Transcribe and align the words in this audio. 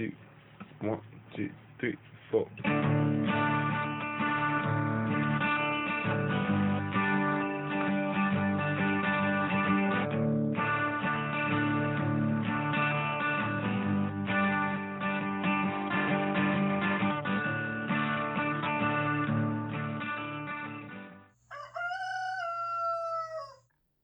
two, 0.00 0.12
one, 0.80 1.00
two, 1.36 1.50
three, 1.78 1.96
four. 2.30 2.48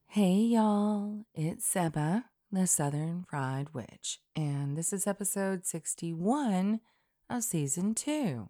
Hey 0.09 0.47
y'all, 0.49 1.25
it's 1.35 1.67
Seba, 1.67 2.25
the 2.53 2.67
Southern 2.67 3.25
Fried 3.29 3.75
Witch, 3.75 4.21
and 4.37 4.77
this 4.77 4.93
is 4.93 5.07
episode 5.07 5.67
61 5.67 6.81
of 7.29 7.43
season 7.43 7.93
2. 7.93 8.49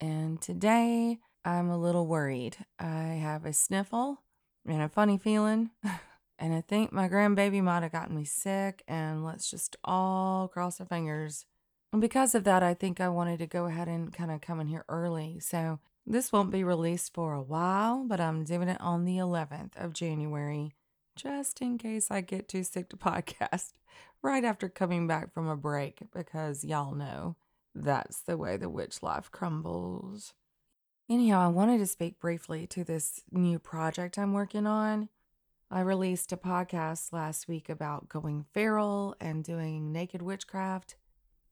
And 0.00 0.40
today 0.40 1.18
I'm 1.44 1.68
a 1.68 1.78
little 1.78 2.06
worried. 2.06 2.56
I 2.78 3.18
have 3.20 3.44
a 3.44 3.52
sniffle 3.52 4.22
and 4.66 4.80
a 4.80 4.88
funny 4.88 5.18
feeling, 5.18 5.70
and 6.38 6.54
I 6.54 6.62
think 6.62 6.90
my 6.90 7.06
grandbaby 7.06 7.62
might 7.62 7.82
have 7.82 7.92
gotten 7.92 8.16
me 8.16 8.24
sick, 8.24 8.82
and 8.88 9.24
let's 9.24 9.50
just 9.50 9.76
all 9.84 10.48
cross 10.48 10.80
our 10.80 10.86
fingers. 10.86 11.44
And 11.92 12.00
because 12.00 12.34
of 12.34 12.44
that, 12.44 12.62
I 12.62 12.72
think 12.72 12.98
I 12.98 13.10
wanted 13.10 13.40
to 13.40 13.46
go 13.46 13.66
ahead 13.66 13.88
and 13.88 14.10
kind 14.10 14.30
of 14.30 14.40
come 14.40 14.58
in 14.58 14.68
here 14.68 14.86
early. 14.88 15.38
So 15.40 15.80
this 16.06 16.32
won't 16.32 16.50
be 16.50 16.64
released 16.64 17.12
for 17.12 17.34
a 17.34 17.42
while, 17.42 18.04
but 18.06 18.20
I'm 18.20 18.44
doing 18.44 18.68
it 18.68 18.80
on 18.80 19.04
the 19.04 19.18
11th 19.18 19.76
of 19.76 19.92
January 19.92 20.72
just 21.18 21.60
in 21.60 21.78
case 21.78 22.10
I 22.10 22.20
get 22.20 22.48
too 22.48 22.62
sick 22.62 22.88
to 22.90 22.96
podcast 22.96 23.72
right 24.22 24.44
after 24.44 24.68
coming 24.68 25.06
back 25.06 25.32
from 25.34 25.48
a 25.48 25.56
break, 25.56 26.00
because 26.14 26.64
y'all 26.64 26.94
know 26.94 27.36
that's 27.74 28.20
the 28.20 28.36
way 28.36 28.56
the 28.56 28.70
witch 28.70 29.02
life 29.02 29.30
crumbles. 29.30 30.32
Anyhow, 31.10 31.40
I 31.40 31.48
wanted 31.48 31.78
to 31.78 31.86
speak 31.86 32.20
briefly 32.20 32.66
to 32.68 32.84
this 32.84 33.22
new 33.30 33.58
project 33.58 34.18
I'm 34.18 34.32
working 34.32 34.66
on. 34.66 35.08
I 35.70 35.80
released 35.80 36.32
a 36.32 36.36
podcast 36.36 37.12
last 37.12 37.48
week 37.48 37.68
about 37.68 38.08
going 38.08 38.44
feral 38.54 39.14
and 39.20 39.44
doing 39.44 39.92
naked 39.92 40.22
witchcraft. 40.22 40.96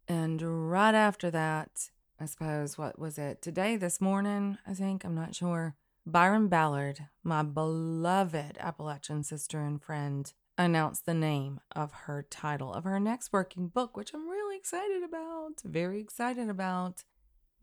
And 0.08 0.70
right 0.70 0.94
after 0.94 1.30
that, 1.30 1.90
I 2.20 2.26
suppose, 2.26 2.78
what 2.78 2.98
was 2.98 3.18
it? 3.18 3.42
Today, 3.42 3.76
this 3.76 4.00
morning, 4.00 4.58
I 4.66 4.74
think, 4.74 5.04
I'm 5.04 5.14
not 5.14 5.34
sure. 5.34 5.74
Byron 6.08 6.46
Ballard, 6.46 7.08
my 7.24 7.42
beloved 7.42 8.58
Appalachian 8.60 9.24
sister 9.24 9.60
and 9.60 9.82
friend, 9.82 10.32
announced 10.56 11.04
the 11.04 11.14
name 11.14 11.58
of 11.74 11.90
her 11.92 12.24
title 12.30 12.72
of 12.72 12.84
her 12.84 13.00
next 13.00 13.32
working 13.32 13.66
book, 13.66 13.96
which 13.96 14.14
I'm 14.14 14.28
really 14.28 14.56
excited 14.56 15.02
about, 15.02 15.62
very 15.64 15.98
excited 15.98 16.48
about. 16.48 17.02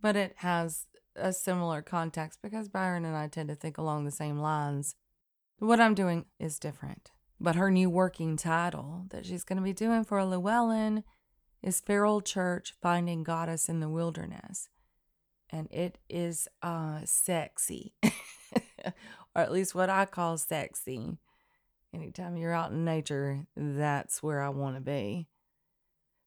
But 0.02 0.18
it 0.18 0.34
has 0.40 0.88
a 1.16 1.32
similar 1.32 1.82
context 1.82 2.40
because 2.44 2.68
Byron 2.68 3.06
and 3.06 3.16
I 3.16 3.30
tend 3.30 3.48
to 3.48 3.56
think 3.56 3.78
along 3.78 4.04
the 4.04 4.12
same 4.12 4.40
lines. 4.40 4.96
What 5.60 5.80
I'm 5.80 5.96
doing 5.96 6.26
is 6.38 6.60
different. 6.60 7.12
But 7.40 7.56
her 7.56 7.72
new 7.72 7.90
working 7.90 8.36
title 8.36 9.06
that 9.12 9.26
she's 9.26 9.46
going 9.46 9.58
to 9.58 9.64
be 9.64 9.72
doing 9.72 10.04
for 10.04 10.22
Llewellyn 10.22 11.06
is 11.62 11.80
Feral 11.80 12.20
Church 12.20 12.74
Finding 12.82 13.24
Goddess 13.24 13.70
in 13.70 13.80
the 13.80 13.90
Wilderness 13.90 14.68
and 15.54 15.72
it 15.72 16.00
is 16.09 16.48
uh 16.64 17.00
sexy 17.06 17.94
or 18.04 18.92
at 19.36 19.52
least 19.52 19.76
what 19.76 19.90
i 19.90 20.04
call 20.04 20.38
sexy. 20.38 21.18
Anytime 21.94 22.38
you're 22.38 22.52
out 22.54 22.72
in 22.72 22.84
nature 22.84 23.46
that's 23.56 24.24
where 24.24 24.42
i 24.42 24.50
want 24.50 24.76
to 24.76 24.81
be. 24.81 25.28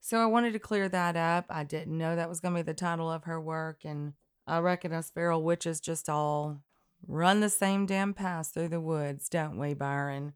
So 0.01 0.19
i 0.19 0.27
wanted 0.27 0.53
to 0.53 0.61
clear 0.61 0.89
that 0.89 1.17
up. 1.17 1.47
I 1.51 1.65
didn't 1.65 1.99
know 1.99 2.15
that 2.15 2.29
was 2.29 2.41
going 2.41 2.55
to 2.55 2.63
be 2.63 2.67
the 2.67 2.73
title 2.73 3.11
of 3.11 3.25
her 3.25 3.41
work 3.41 3.81
and 3.85 4.15
i 4.47 4.59
reckon 4.59 4.93
us 4.93 5.11
feral 5.11 5.43
witches 5.43 5.81
just 5.81 6.09
all 6.09 6.63
run 7.07 7.41
the 7.41 7.51
same 7.51 7.85
damn 7.85 8.15
paths 8.15 8.51
through 8.51 8.69
the 8.69 8.81
woods 8.81 9.29
don't 9.29 9.59
we 9.59 9.75
byron? 9.75 10.35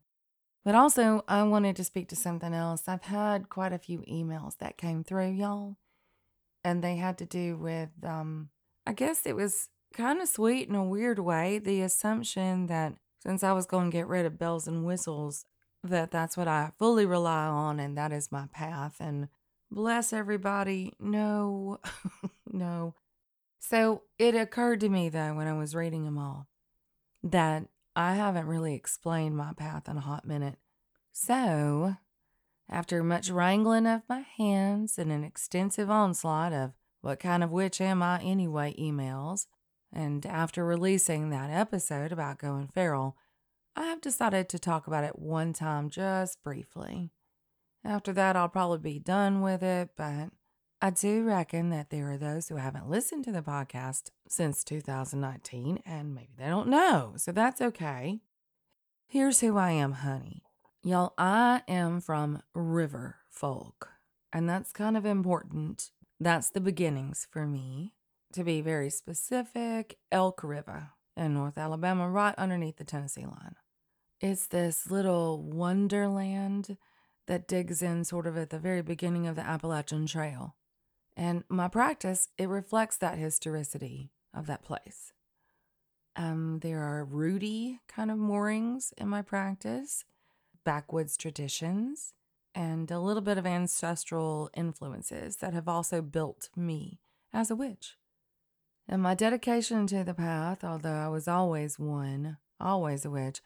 But 0.64 0.74
also 0.74 1.24
i 1.28 1.44
wanted 1.44 1.76
to 1.76 1.84
speak 1.84 2.08
to 2.08 2.16
something 2.16 2.52
else. 2.52 2.88
I've 2.88 3.04
had 3.04 3.48
quite 3.48 3.72
a 3.72 3.78
few 3.78 4.00
emails 4.00 4.58
that 4.58 4.76
came 4.76 5.04
through 5.04 5.30
y'all 5.30 5.76
and 6.64 6.82
they 6.82 6.96
had 6.96 7.18
to 7.18 7.24
do 7.24 7.56
with 7.56 7.90
um 8.04 8.50
I 8.86 8.92
guess 8.92 9.26
it 9.26 9.36
was 9.36 9.68
kind 9.94 10.20
of 10.20 10.28
sweet 10.28 10.68
in 10.68 10.74
a 10.74 10.84
weird 10.84 11.18
way. 11.18 11.58
The 11.58 11.82
assumption 11.82 12.66
that 12.66 12.94
since 13.22 13.44
I 13.44 13.52
was 13.52 13.66
going 13.66 13.90
to 13.90 13.96
get 13.96 14.08
rid 14.08 14.26
of 14.26 14.38
bells 14.38 14.66
and 14.66 14.84
whistles, 14.84 15.44
that 15.82 16.10
that's 16.10 16.36
what 16.36 16.48
I 16.48 16.72
fully 16.78 17.06
rely 17.06 17.46
on 17.46 17.80
and 17.80 17.96
that 17.96 18.12
is 18.12 18.32
my 18.32 18.46
path. 18.52 18.96
And 19.00 19.28
bless 19.70 20.12
everybody. 20.12 20.94
No, 20.98 21.78
no. 22.50 22.94
So 23.58 24.02
it 24.18 24.34
occurred 24.34 24.80
to 24.80 24.88
me, 24.88 25.08
though, 25.08 25.34
when 25.34 25.46
I 25.46 25.52
was 25.52 25.74
reading 25.74 26.04
them 26.04 26.18
all, 26.18 26.48
that 27.22 27.64
I 27.94 28.14
haven't 28.14 28.46
really 28.46 28.74
explained 28.74 29.36
my 29.36 29.52
path 29.52 29.88
in 29.88 29.96
a 29.96 30.00
hot 30.00 30.26
minute. 30.26 30.56
So, 31.12 31.96
after 32.70 33.02
much 33.02 33.30
wrangling 33.30 33.86
of 33.86 34.02
my 34.08 34.24
hands 34.38 34.98
and 34.98 35.12
an 35.12 35.24
extensive 35.24 35.90
onslaught 35.90 36.52
of 36.52 36.72
what 37.00 37.20
kind 37.20 37.42
of 37.42 37.50
witch 37.50 37.80
am 37.80 38.02
I 38.02 38.20
anyway? 38.22 38.74
emails. 38.78 39.46
And 39.92 40.24
after 40.24 40.64
releasing 40.64 41.30
that 41.30 41.50
episode 41.50 42.12
about 42.12 42.38
going 42.38 42.68
feral, 42.68 43.16
I 43.74 43.84
have 43.84 44.00
decided 44.00 44.48
to 44.50 44.58
talk 44.58 44.86
about 44.86 45.04
it 45.04 45.18
one 45.18 45.52
time 45.52 45.90
just 45.90 46.42
briefly. 46.42 47.10
After 47.84 48.12
that, 48.12 48.36
I'll 48.36 48.48
probably 48.48 48.78
be 48.78 48.98
done 48.98 49.40
with 49.40 49.62
it, 49.62 49.90
but 49.96 50.30
I 50.82 50.90
do 50.90 51.24
reckon 51.24 51.70
that 51.70 51.90
there 51.90 52.10
are 52.10 52.18
those 52.18 52.48
who 52.48 52.56
haven't 52.56 52.88
listened 52.88 53.24
to 53.24 53.32
the 53.32 53.42
podcast 53.42 54.10
since 54.28 54.64
2019 54.64 55.80
and 55.84 56.14
maybe 56.14 56.34
they 56.38 56.46
don't 56.46 56.68
know, 56.68 57.14
so 57.16 57.32
that's 57.32 57.60
okay. 57.60 58.20
Here's 59.06 59.40
who 59.40 59.56
I 59.56 59.72
am, 59.72 59.92
honey. 59.92 60.42
Y'all, 60.82 61.14
I 61.18 61.62
am 61.68 62.00
from 62.00 62.42
River 62.54 63.16
Folk, 63.28 63.90
and 64.32 64.48
that's 64.48 64.72
kind 64.72 64.96
of 64.96 65.04
important 65.04 65.90
that's 66.20 66.50
the 66.50 66.60
beginnings 66.60 67.26
for 67.30 67.46
me. 67.46 67.94
To 68.34 68.44
be 68.44 68.60
very 68.60 68.90
specific, 68.90 69.98
Elk 70.12 70.44
River 70.44 70.90
in 71.16 71.34
North 71.34 71.58
Alabama, 71.58 72.08
right 72.08 72.34
underneath 72.38 72.76
the 72.76 72.84
Tennessee 72.84 73.24
line. 73.24 73.56
It's 74.20 74.46
this 74.46 74.90
little 74.90 75.42
wonderland 75.42 76.76
that 77.26 77.48
digs 77.48 77.82
in 77.82 78.04
sort 78.04 78.26
of 78.26 78.36
at 78.36 78.50
the 78.50 78.58
very 78.58 78.82
beginning 78.82 79.26
of 79.26 79.34
the 79.34 79.42
Appalachian 79.42 80.06
Trail. 80.06 80.56
And 81.16 81.44
my 81.48 81.68
practice, 81.68 82.28
it 82.38 82.48
reflects 82.48 82.96
that 82.98 83.18
historicity 83.18 84.12
of 84.34 84.46
that 84.46 84.62
place. 84.62 85.12
Um, 86.16 86.58
there 86.60 86.80
are 86.80 87.04
rooty 87.04 87.80
kind 87.88 88.10
of 88.10 88.18
moorings 88.18 88.92
in 88.98 89.08
my 89.08 89.22
practice, 89.22 90.04
backwoods 90.64 91.16
traditions, 91.16 92.12
and 92.54 92.90
a 92.90 93.00
little 93.00 93.22
bit 93.22 93.38
of 93.38 93.46
ancestral 93.46 94.50
influences 94.54 95.36
that 95.36 95.54
have 95.54 95.68
also 95.68 96.02
built 96.02 96.50
me 96.56 97.00
as 97.32 97.50
a 97.50 97.56
witch. 97.56 97.96
And 98.88 99.02
my 99.02 99.14
dedication 99.14 99.86
to 99.88 100.02
the 100.02 100.14
path, 100.14 100.64
although 100.64 100.96
I 100.96 101.08
was 101.08 101.28
always 101.28 101.78
one, 101.78 102.38
always 102.58 103.04
a 103.04 103.10
witch, 103.10 103.40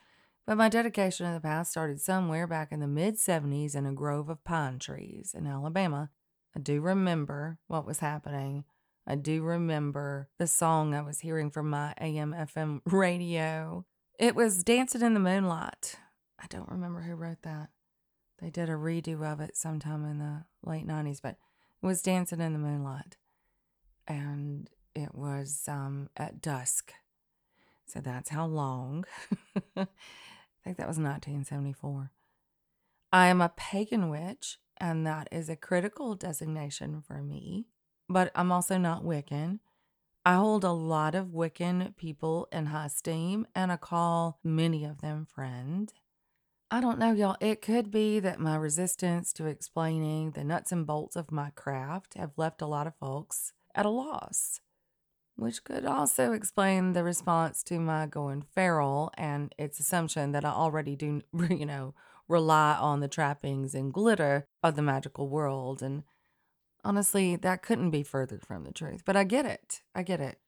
but 0.47 0.56
my 0.56 0.69
dedication 0.69 1.26
to 1.26 1.34
the 1.34 1.41
path 1.41 1.69
started 1.69 2.00
somewhere 2.00 2.47
back 2.47 2.72
in 2.72 2.81
the 2.81 2.87
mid 2.87 3.16
70s 3.16 3.75
in 3.75 3.87
a 3.87 3.93
grove 3.93 4.28
of 4.28 4.44
pine 4.44 4.78
trees 4.78 5.34
in 5.37 5.47
Alabama. 5.47 6.10
I 6.56 6.60
do 6.60 6.81
remember 6.81 7.59
what 7.66 7.87
was 7.87 7.98
happening. 7.98 8.64
I 9.06 9.16
do 9.16 9.43
remember 9.43 10.28
the 10.38 10.47
song 10.47 10.94
I 10.94 11.03
was 11.03 11.20
hearing 11.20 11.50
from 11.50 11.69
my 11.69 11.94
AM 12.00 12.32
FM 12.32 12.81
radio. 12.87 13.84
It 14.19 14.34
was 14.34 14.64
Dancing 14.64 15.03
in 15.03 15.14
the 15.14 15.20
Moonlight. 15.20 15.97
I 16.38 16.47
don't 16.48 16.70
remember 16.70 17.00
who 17.00 17.14
wrote 17.14 17.43
that. 17.43 17.69
They 18.41 18.50
did 18.50 18.69
a 18.69 18.72
redo 18.72 19.22
of 19.25 19.41
it 19.41 19.56
sometime 19.56 20.05
in 20.05 20.19
the 20.19 20.45
late 20.62 20.87
90s, 20.87 21.21
but 21.22 21.37
it 21.83 21.87
was 21.87 22.03
Dancing 22.03 22.41
in 22.41 22.53
the 22.53 22.58
Moonlight. 22.58 23.17
And 24.06 24.69
it 24.94 25.14
was 25.14 25.64
um, 25.69 26.11
at 26.17 26.41
dusk. 26.41 26.93
So 27.87 28.00
that's 28.00 28.31
how 28.31 28.47
long. 28.47 29.05
I 29.76 29.87
think 30.64 30.79
that 30.79 30.88
was 30.88 30.99
1974. 30.99 32.11
I 33.12 33.26
am 33.26 33.41
a 33.41 33.50
pagan 33.50 34.08
witch, 34.08 34.58
and 34.79 35.06
that 35.06 35.29
is 35.31 35.49
a 35.49 35.56
critical 35.56 36.14
designation 36.14 37.03
for 37.06 37.23
me. 37.23 37.67
But 38.08 38.32
I'm 38.35 38.50
also 38.50 38.76
not 38.79 39.05
Wiccan. 39.05 39.61
I 40.26 40.35
hold 40.35 40.64
a 40.64 40.73
lot 40.73 41.14
of 41.14 41.29
Wiccan 41.29 41.94
people 41.97 42.49
in 42.50 42.67
high 42.67 42.87
esteem, 42.87 43.47
and 43.55 43.70
I 43.70 43.76
call 43.76 44.38
many 44.43 44.85
of 44.85 45.00
them 45.00 45.26
friend. 45.26 45.93
I 46.75 46.81
don't 46.81 46.99
know, 46.99 47.12
y'all. 47.12 47.37
It 47.41 47.62
could 47.62 47.93
be 47.93 48.19
that 48.19 48.41
my 48.41 48.56
resistance 48.56 49.32
to 49.35 49.47
explaining 49.47 50.32
the 50.32 50.43
nuts 50.43 50.73
and 50.73 50.85
bolts 50.85 51.15
of 51.15 51.31
my 51.31 51.50
craft 51.50 52.15
have 52.15 52.32
left 52.37 52.61
a 52.61 52.67
lot 52.67 52.88
of 52.88 52.97
folks 52.97 53.53
at 53.76 53.87
a 53.87 53.91
loss, 53.91 54.59
which 55.37 55.62
could 55.62 55.85
also 55.85 56.32
explain 56.32 56.93
the 56.93 57.05
response 57.05 57.62
to 57.62 57.79
my 57.79 58.06
going 58.06 58.43
feral 58.43 59.12
and 59.17 59.55
its 59.56 59.79
assumption 59.79 60.32
that 60.32 60.44
I 60.44 60.50
already 60.50 60.97
do, 60.97 61.23
you 61.49 61.65
know, 61.65 61.94
rely 62.26 62.75
on 62.75 62.99
the 62.99 63.06
trappings 63.06 63.77
and 63.77 63.93
glitter 63.93 64.49
of 64.61 64.75
the 64.75 64.82
magical 64.82 65.29
world. 65.29 65.81
And 65.81 66.03
Honestly, 66.85 67.37
that 67.37 67.62
couldn't 67.62 67.91
be 67.91 68.03
further 68.03 68.41
from 68.44 68.65
the 68.65 68.73
truth, 68.73 69.05
but 69.05 69.17
I 69.17 69.23
get 69.23 69.47
it. 69.47 69.82
I 69.94 70.03
get 70.03 70.20
it. 70.20 70.41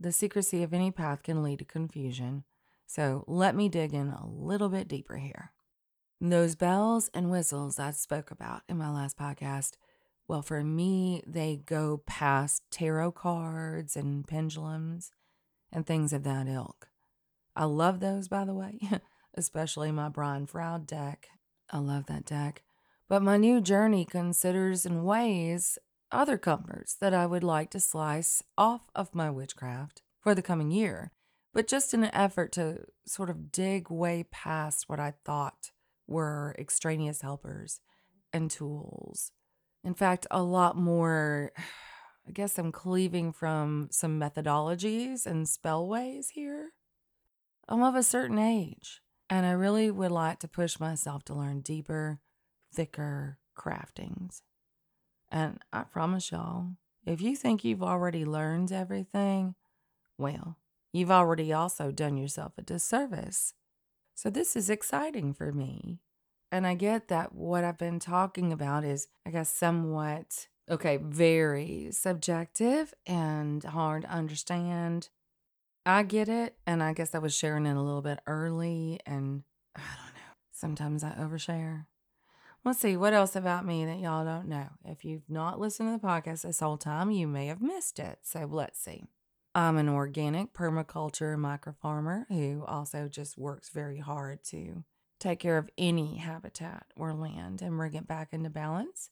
The 0.00 0.12
secrecy 0.12 0.62
of 0.62 0.72
any 0.72 0.90
path 0.90 1.22
can 1.22 1.42
lead 1.42 1.58
to 1.58 1.66
confusion. 1.66 2.44
So 2.86 3.22
let 3.26 3.54
me 3.54 3.68
dig 3.68 3.92
in 3.92 4.08
a 4.08 4.26
little 4.26 4.70
bit 4.70 4.88
deeper 4.88 5.18
here. 5.18 5.52
Those 6.20 6.56
bells 6.56 7.10
and 7.14 7.30
whistles 7.30 7.78
I 7.78 7.92
spoke 7.92 8.32
about 8.32 8.62
in 8.68 8.76
my 8.76 8.90
last 8.90 9.16
podcast, 9.16 9.74
well, 10.26 10.42
for 10.42 10.64
me, 10.64 11.22
they 11.24 11.60
go 11.64 12.02
past 12.06 12.64
tarot 12.72 13.12
cards 13.12 13.94
and 13.94 14.26
pendulums 14.26 15.12
and 15.70 15.86
things 15.86 16.12
of 16.12 16.24
that 16.24 16.48
ilk. 16.48 16.88
I 17.54 17.66
love 17.66 18.00
those, 18.00 18.26
by 18.26 18.44
the 18.44 18.52
way, 18.52 18.80
especially 19.34 19.92
my 19.92 20.08
Brian 20.08 20.46
Froud 20.46 20.88
deck. 20.88 21.28
I 21.70 21.78
love 21.78 22.06
that 22.06 22.24
deck. 22.24 22.64
But 23.08 23.22
my 23.22 23.36
new 23.36 23.60
journey 23.60 24.04
considers 24.04 24.84
and 24.84 25.04
weighs 25.04 25.78
other 26.10 26.36
comforts 26.36 26.94
that 26.94 27.14
I 27.14 27.26
would 27.26 27.44
like 27.44 27.70
to 27.70 27.80
slice 27.80 28.42
off 28.56 28.90
of 28.92 29.14
my 29.14 29.30
witchcraft 29.30 30.02
for 30.20 30.34
the 30.34 30.42
coming 30.42 30.72
year, 30.72 31.12
but 31.54 31.68
just 31.68 31.94
in 31.94 32.02
an 32.02 32.10
effort 32.12 32.50
to 32.52 32.86
sort 33.06 33.30
of 33.30 33.52
dig 33.52 33.88
way 33.88 34.24
past 34.32 34.88
what 34.88 34.98
I 34.98 35.14
thought 35.24 35.70
were 36.08 36.54
extraneous 36.58 37.22
helpers 37.22 37.80
and 38.32 38.50
tools. 38.50 39.30
In 39.84 39.94
fact, 39.94 40.26
a 40.30 40.42
lot 40.42 40.76
more, 40.76 41.52
I 42.26 42.30
guess 42.32 42.58
I'm 42.58 42.72
cleaving 42.72 43.32
from 43.32 43.88
some 43.90 44.20
methodologies 44.20 45.26
and 45.26 45.46
spellways 45.46 46.30
here. 46.32 46.70
I'm 47.68 47.82
of 47.82 47.94
a 47.94 48.02
certain 48.02 48.38
age, 48.38 49.02
and 49.30 49.46
I 49.46 49.52
really 49.52 49.90
would 49.90 50.10
like 50.10 50.38
to 50.40 50.48
push 50.48 50.80
myself 50.80 51.24
to 51.24 51.34
learn 51.34 51.60
deeper, 51.60 52.20
thicker 52.74 53.38
craftings. 53.56 54.42
And 55.30 55.60
I 55.72 55.82
promise 55.82 56.30
y'all, 56.30 56.72
if 57.04 57.20
you 57.20 57.36
think 57.36 57.64
you've 57.64 57.82
already 57.82 58.24
learned 58.24 58.72
everything, 58.72 59.54
well, 60.16 60.58
you've 60.92 61.10
already 61.10 61.52
also 61.52 61.90
done 61.90 62.16
yourself 62.16 62.52
a 62.58 62.62
disservice. 62.62 63.54
So 64.18 64.30
this 64.30 64.56
is 64.56 64.68
exciting 64.68 65.32
for 65.32 65.52
me. 65.52 66.00
And 66.50 66.66
I 66.66 66.74
get 66.74 67.06
that 67.06 67.36
what 67.36 67.62
I've 67.62 67.78
been 67.78 68.00
talking 68.00 68.52
about 68.52 68.82
is, 68.82 69.06
I 69.24 69.30
guess, 69.30 69.48
somewhat, 69.48 70.48
okay, 70.68 70.96
very 70.96 71.90
subjective 71.92 72.92
and 73.06 73.62
hard 73.62 74.02
to 74.02 74.10
understand. 74.10 75.10
I 75.86 76.02
get 76.02 76.28
it. 76.28 76.56
And 76.66 76.82
I 76.82 76.94
guess 76.94 77.14
I 77.14 77.20
was 77.20 77.32
sharing 77.32 77.64
it 77.64 77.76
a 77.76 77.80
little 77.80 78.02
bit 78.02 78.18
early. 78.26 78.98
And 79.06 79.44
I 79.76 79.82
don't 79.82 80.14
know. 80.14 80.34
Sometimes 80.50 81.04
I 81.04 81.10
overshare. 81.10 81.86
Let's 82.64 82.80
see 82.80 82.96
what 82.96 83.14
else 83.14 83.36
about 83.36 83.64
me 83.64 83.84
that 83.84 84.00
y'all 84.00 84.24
don't 84.24 84.48
know. 84.48 84.70
If 84.84 85.04
you've 85.04 85.30
not 85.30 85.60
listened 85.60 85.90
to 85.90 85.92
the 85.92 86.04
podcast 86.04 86.42
this 86.42 86.58
whole 86.58 86.76
time, 86.76 87.12
you 87.12 87.28
may 87.28 87.46
have 87.46 87.62
missed 87.62 88.00
it. 88.00 88.18
So 88.22 88.48
let's 88.50 88.80
see. 88.80 89.04
I'm 89.54 89.76
an 89.76 89.88
organic 89.88 90.52
permaculture 90.52 91.36
microfarmer 91.36 92.26
who 92.28 92.64
also 92.66 93.08
just 93.08 93.36
works 93.36 93.70
very 93.70 93.98
hard 93.98 94.44
to 94.44 94.84
take 95.18 95.40
care 95.40 95.58
of 95.58 95.70
any 95.76 96.16
habitat 96.16 96.86
or 96.96 97.12
land 97.12 97.60
and 97.62 97.76
bring 97.76 97.94
it 97.94 98.06
back 98.06 98.28
into 98.32 98.50
balance. 98.50 99.10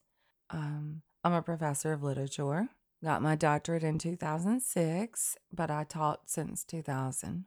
Um, 0.50 1.02
I'm 1.24 1.32
a 1.32 1.42
professor 1.42 1.92
of 1.92 2.02
literature. 2.02 2.68
Got 3.02 3.22
my 3.22 3.34
doctorate 3.34 3.82
in 3.82 3.98
2006, 3.98 5.36
but 5.52 5.70
I 5.70 5.84
taught 5.84 6.30
since 6.30 6.64
2000. 6.64 7.44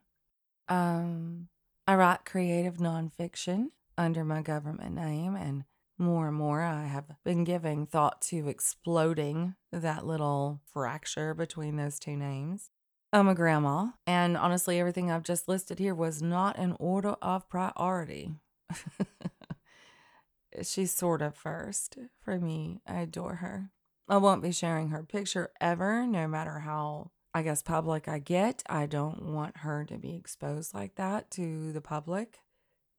Um, 0.67 1.47
I 1.87 1.95
write 1.95 2.25
creative 2.25 2.77
nonfiction 2.77 3.69
under 3.97 4.23
my 4.23 4.41
government 4.41 4.95
name, 4.95 5.35
and 5.35 5.63
more 5.97 6.27
and 6.27 6.37
more 6.37 6.61
I 6.61 6.85
have 6.85 7.05
been 7.25 7.43
giving 7.43 7.85
thought 7.87 8.21
to 8.23 8.47
exploding 8.47 9.55
that 9.71 10.05
little 10.05 10.61
fracture 10.71 11.33
between 11.33 11.77
those 11.77 11.97
two 11.97 12.15
names. 12.15 12.69
I'm 13.11 13.27
a 13.27 13.33
grandma, 13.33 13.87
and 14.05 14.37
honestly, 14.37 14.79
everything 14.79 15.09
I've 15.09 15.23
just 15.23 15.47
listed 15.47 15.79
here 15.79 15.95
was 15.95 16.21
not 16.21 16.59
in 16.59 16.75
order 16.79 17.15
of 17.23 17.49
priority. 17.49 18.35
She's 20.61 20.91
sort 20.91 21.23
of 21.23 21.35
first 21.35 21.97
for 22.21 22.37
me. 22.37 22.81
I 22.85 23.01
adore 23.01 23.35
her. 23.35 23.71
I 24.07 24.17
won't 24.17 24.43
be 24.43 24.51
sharing 24.51 24.89
her 24.89 25.03
picture 25.03 25.51
ever, 25.59 26.05
no 26.05 26.27
matter 26.27 26.59
how, 26.59 27.09
I 27.33 27.41
guess, 27.41 27.63
public 27.63 28.07
I 28.07 28.19
get. 28.19 28.61
I 28.69 28.85
don't 28.85 29.33
want 29.33 29.57
her 29.57 29.85
to 29.85 29.97
be 29.97 30.15
exposed 30.15 30.75
like 30.75 30.95
that 30.95 31.31
to 31.31 31.71
the 31.71 31.81
public 31.81 32.39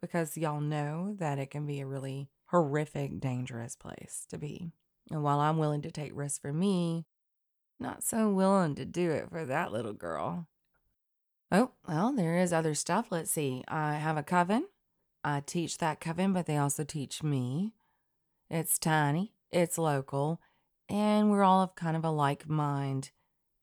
because 0.02 0.36
y'all 0.36 0.60
know 0.60 1.14
that 1.18 1.38
it 1.38 1.50
can 1.50 1.66
be 1.66 1.80
a 1.80 1.86
really 1.86 2.30
horrific, 2.46 3.20
dangerous 3.20 3.76
place 3.76 4.26
to 4.30 4.38
be. 4.38 4.72
And 5.10 5.22
while 5.22 5.38
I'm 5.38 5.58
willing 5.58 5.82
to 5.82 5.90
take 5.92 6.12
risks 6.14 6.38
for 6.38 6.52
me, 6.52 7.06
not 7.80 8.04
so 8.04 8.30
willing 8.30 8.74
to 8.76 8.84
do 8.84 9.10
it 9.10 9.30
for 9.30 9.44
that 9.44 9.72
little 9.72 9.94
girl. 9.94 10.46
Oh, 11.50 11.72
well, 11.88 12.12
there 12.12 12.36
is 12.38 12.52
other 12.52 12.74
stuff. 12.74 13.06
Let's 13.10 13.30
see. 13.30 13.64
I 13.66 13.94
have 13.94 14.16
a 14.16 14.22
coven. 14.22 14.66
I 15.24 15.40
teach 15.40 15.78
that 15.78 16.00
coven, 16.00 16.32
but 16.32 16.46
they 16.46 16.56
also 16.56 16.84
teach 16.84 17.22
me. 17.22 17.72
It's 18.48 18.78
tiny, 18.78 19.34
it's 19.52 19.78
local, 19.78 20.40
and 20.88 21.30
we're 21.30 21.44
all 21.44 21.62
of 21.62 21.74
kind 21.76 21.96
of 21.96 22.04
a 22.04 22.10
like 22.10 22.48
mind, 22.48 23.12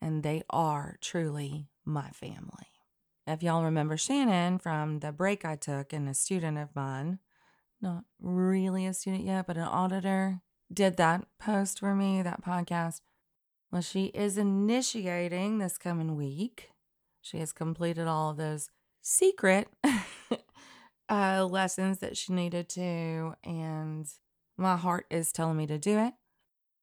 and 0.01 0.23
they 0.23 0.43
are 0.49 0.97
truly 1.01 1.67
my 1.83 2.09
family. 2.11 2.67
If 3.25 3.43
y'all 3.43 3.65
remember 3.65 3.97
Shannon 3.97 4.59
from 4.59 4.99
the 4.99 5.11
break 5.11 5.43
I 5.43 5.57
took 5.57 5.91
and 5.91 6.07
a 6.07 6.13
student 6.13 6.57
of 6.57 6.75
mine, 6.75 7.19
not 7.81 8.05
really 8.21 8.85
a 8.85 8.93
student 8.93 9.25
yet, 9.25 9.47
but 9.47 9.57
an 9.57 9.63
auditor, 9.63 10.41
did 10.71 10.95
that 10.97 11.25
post 11.39 11.79
for 11.79 11.93
me, 11.93 12.21
that 12.21 12.41
podcast. 12.41 13.01
Well, 13.71 13.81
she 13.81 14.05
is 14.05 14.37
initiating 14.37 15.57
this 15.57 15.77
coming 15.77 16.15
week. 16.15 16.71
She 17.21 17.39
has 17.39 17.51
completed 17.51 18.07
all 18.07 18.29
of 18.29 18.37
those 18.37 18.69
secret 19.01 19.67
uh, 21.09 21.45
lessons 21.45 21.99
that 21.99 22.15
she 22.15 22.31
needed 22.31 22.69
to, 22.69 23.33
and 23.43 24.07
my 24.57 24.77
heart 24.77 25.05
is 25.09 25.33
telling 25.33 25.57
me 25.57 25.67
to 25.67 25.77
do 25.77 25.97
it. 25.99 26.13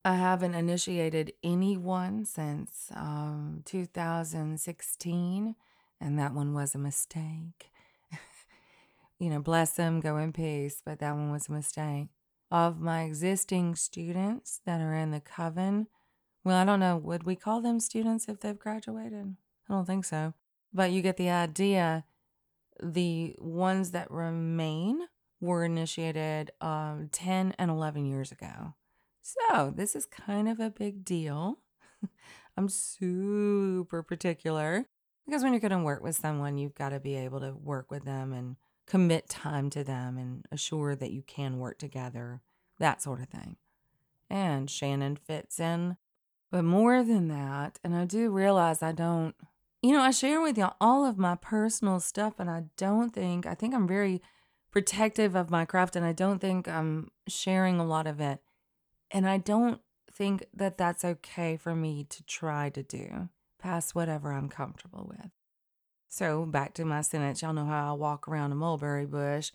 I 0.04 0.16
haven't 0.16 0.54
initiated 0.54 1.32
anyone 1.42 2.26
since 2.26 2.90
um, 2.94 3.62
2016, 3.64 5.54
and 5.98 6.18
that 6.18 6.34
one 6.34 6.52
was 6.52 6.74
a 6.74 6.78
mistake. 6.78 7.70
you 9.18 9.30
know, 9.30 9.40
bless 9.40 9.70
them, 9.72 10.00
go 10.00 10.18
in 10.18 10.34
peace, 10.34 10.82
but 10.84 10.98
that 10.98 11.12
one 11.14 11.30
was 11.32 11.48
a 11.48 11.52
mistake. 11.52 12.08
Of 12.50 12.78
my 12.80 13.04
existing 13.04 13.76
students 13.76 14.60
that 14.66 14.82
are 14.82 14.94
in 14.94 15.10
the 15.10 15.20
coven, 15.20 15.86
well, 16.44 16.56
I 16.56 16.64
don't 16.64 16.80
know, 16.80 16.96
would 16.96 17.24
we 17.24 17.36
call 17.36 17.60
them 17.60 17.80
students 17.80 18.28
if 18.28 18.40
they've 18.40 18.58
graduated? 18.58 19.36
I 19.68 19.72
don't 19.72 19.86
think 19.86 20.04
so. 20.04 20.34
But 20.72 20.92
you 20.92 21.02
get 21.02 21.16
the 21.16 21.30
idea 21.30 22.04
the 22.82 23.34
ones 23.38 23.92
that 23.92 24.10
remain 24.10 25.00
were 25.40 25.64
initiated 25.64 26.50
um, 26.60 27.08
10 27.12 27.54
and 27.58 27.70
11 27.70 28.06
years 28.06 28.32
ago. 28.32 28.74
So 29.22 29.72
this 29.74 29.94
is 29.94 30.06
kind 30.06 30.48
of 30.48 30.60
a 30.60 30.70
big 30.70 31.04
deal. 31.04 31.58
I'm 32.56 32.68
super 32.68 34.02
particular 34.02 34.86
because 35.26 35.42
when 35.42 35.52
you're 35.52 35.60
going 35.60 35.70
to 35.70 35.78
work 35.78 36.02
with 36.02 36.16
someone, 36.16 36.58
you've 36.58 36.74
got 36.74 36.90
to 36.90 37.00
be 37.00 37.16
able 37.16 37.40
to 37.40 37.52
work 37.52 37.90
with 37.90 38.04
them 38.04 38.32
and 38.32 38.56
commit 38.86 39.28
time 39.28 39.70
to 39.70 39.82
them 39.82 40.18
and 40.18 40.46
assure 40.52 40.94
that 40.94 41.10
you 41.10 41.22
can 41.22 41.58
work 41.58 41.78
together, 41.78 42.42
that 42.78 43.02
sort 43.02 43.20
of 43.20 43.28
thing. 43.28 43.56
And 44.28 44.70
Shannon 44.70 45.16
fits 45.16 45.58
in. 45.58 45.96
But 46.54 46.64
more 46.64 47.02
than 47.02 47.26
that, 47.26 47.80
and 47.82 47.96
I 47.96 48.04
do 48.04 48.30
realize 48.30 48.80
I 48.80 48.92
don't 48.92 49.34
you 49.82 49.90
know, 49.90 50.02
I 50.02 50.12
share 50.12 50.40
with 50.40 50.56
y'all 50.56 50.76
all 50.80 51.04
of 51.04 51.18
my 51.18 51.34
personal 51.34 51.98
stuff, 51.98 52.34
and 52.38 52.48
I 52.48 52.66
don't 52.76 53.12
think, 53.12 53.44
I 53.44 53.54
think 53.56 53.74
I'm 53.74 53.88
very 53.88 54.22
protective 54.70 55.34
of 55.34 55.50
my 55.50 55.64
craft, 55.64 55.96
and 55.96 56.06
I 56.06 56.12
don't 56.12 56.38
think 56.38 56.68
I'm 56.68 57.10
sharing 57.26 57.80
a 57.80 57.84
lot 57.84 58.06
of 58.06 58.20
it. 58.20 58.38
And 59.10 59.28
I 59.28 59.38
don't 59.38 59.80
think 60.12 60.44
that 60.54 60.78
that's 60.78 61.04
okay 61.04 61.56
for 61.56 61.74
me 61.74 62.06
to 62.08 62.22
try 62.22 62.70
to 62.70 62.84
do 62.84 63.30
past 63.60 63.96
whatever 63.96 64.32
I'm 64.32 64.48
comfortable 64.48 65.06
with. 65.08 65.32
So, 66.08 66.46
back 66.46 66.72
to 66.74 66.84
my 66.84 67.00
sentence, 67.00 67.42
y'all 67.42 67.52
know 67.52 67.66
how 67.66 67.90
I 67.90 67.96
walk 67.96 68.28
around 68.28 68.52
a 68.52 68.54
mulberry 68.54 69.06
bush. 69.06 69.50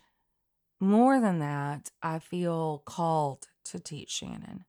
More 0.81 1.21
than 1.21 1.39
that, 1.39 1.91
I 2.03 2.19
feel 2.19 2.83
called 2.85 3.47
to 3.67 3.79
teach 3.79 4.11
Shannon. 4.11 4.65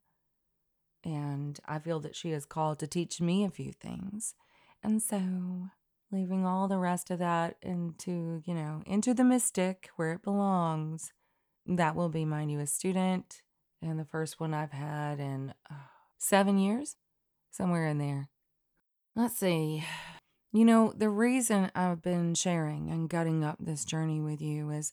And 1.05 1.59
I 1.67 1.79
feel 1.79 2.01
that 2.01 2.15
she 2.15 2.31
is 2.31 2.45
called 2.45 2.79
to 2.81 2.87
teach 2.87 3.21
me 3.21 3.45
a 3.45 3.51
few 3.51 3.73
things. 3.73 4.35
And 4.83 5.03
so, 5.03 5.69
leaving 6.13 6.45
all 6.45 6.69
the 6.69 6.79
rest 6.79 7.11
of 7.11 7.19
that 7.21 7.57
into, 7.63 8.43
you 8.45 8.55
know, 8.55 8.83
into 8.87 9.15
the 9.15 9.25
mystic 9.25 9.91
where 9.97 10.13
it 10.13 10.23
belongs, 10.23 11.13
that 11.67 11.95
will 11.95 12.09
be 12.09 12.25
my 12.25 12.45
newest 12.45 12.75
student 12.75 13.43
and 13.83 13.99
the 13.99 14.05
first 14.05 14.41
one 14.41 14.55
I've 14.55 14.73
had 14.73 15.21
in 15.21 15.55
uh, 15.71 15.75
seven 16.19 16.59
years, 16.59 16.97
somewhere 17.51 17.87
in 17.87 17.99
there. 17.99 18.29
Let's 19.17 19.39
see. 19.39 19.85
You 20.53 20.65
know, 20.65 20.93
the 20.97 21.09
reason 21.09 21.71
I've 21.75 22.03
been 22.03 22.35
sharing 22.35 22.91
and 22.91 23.09
gutting 23.09 23.45
up 23.45 23.57
this 23.61 23.85
journey 23.85 24.21
with 24.21 24.41
you 24.41 24.71
is 24.71 24.93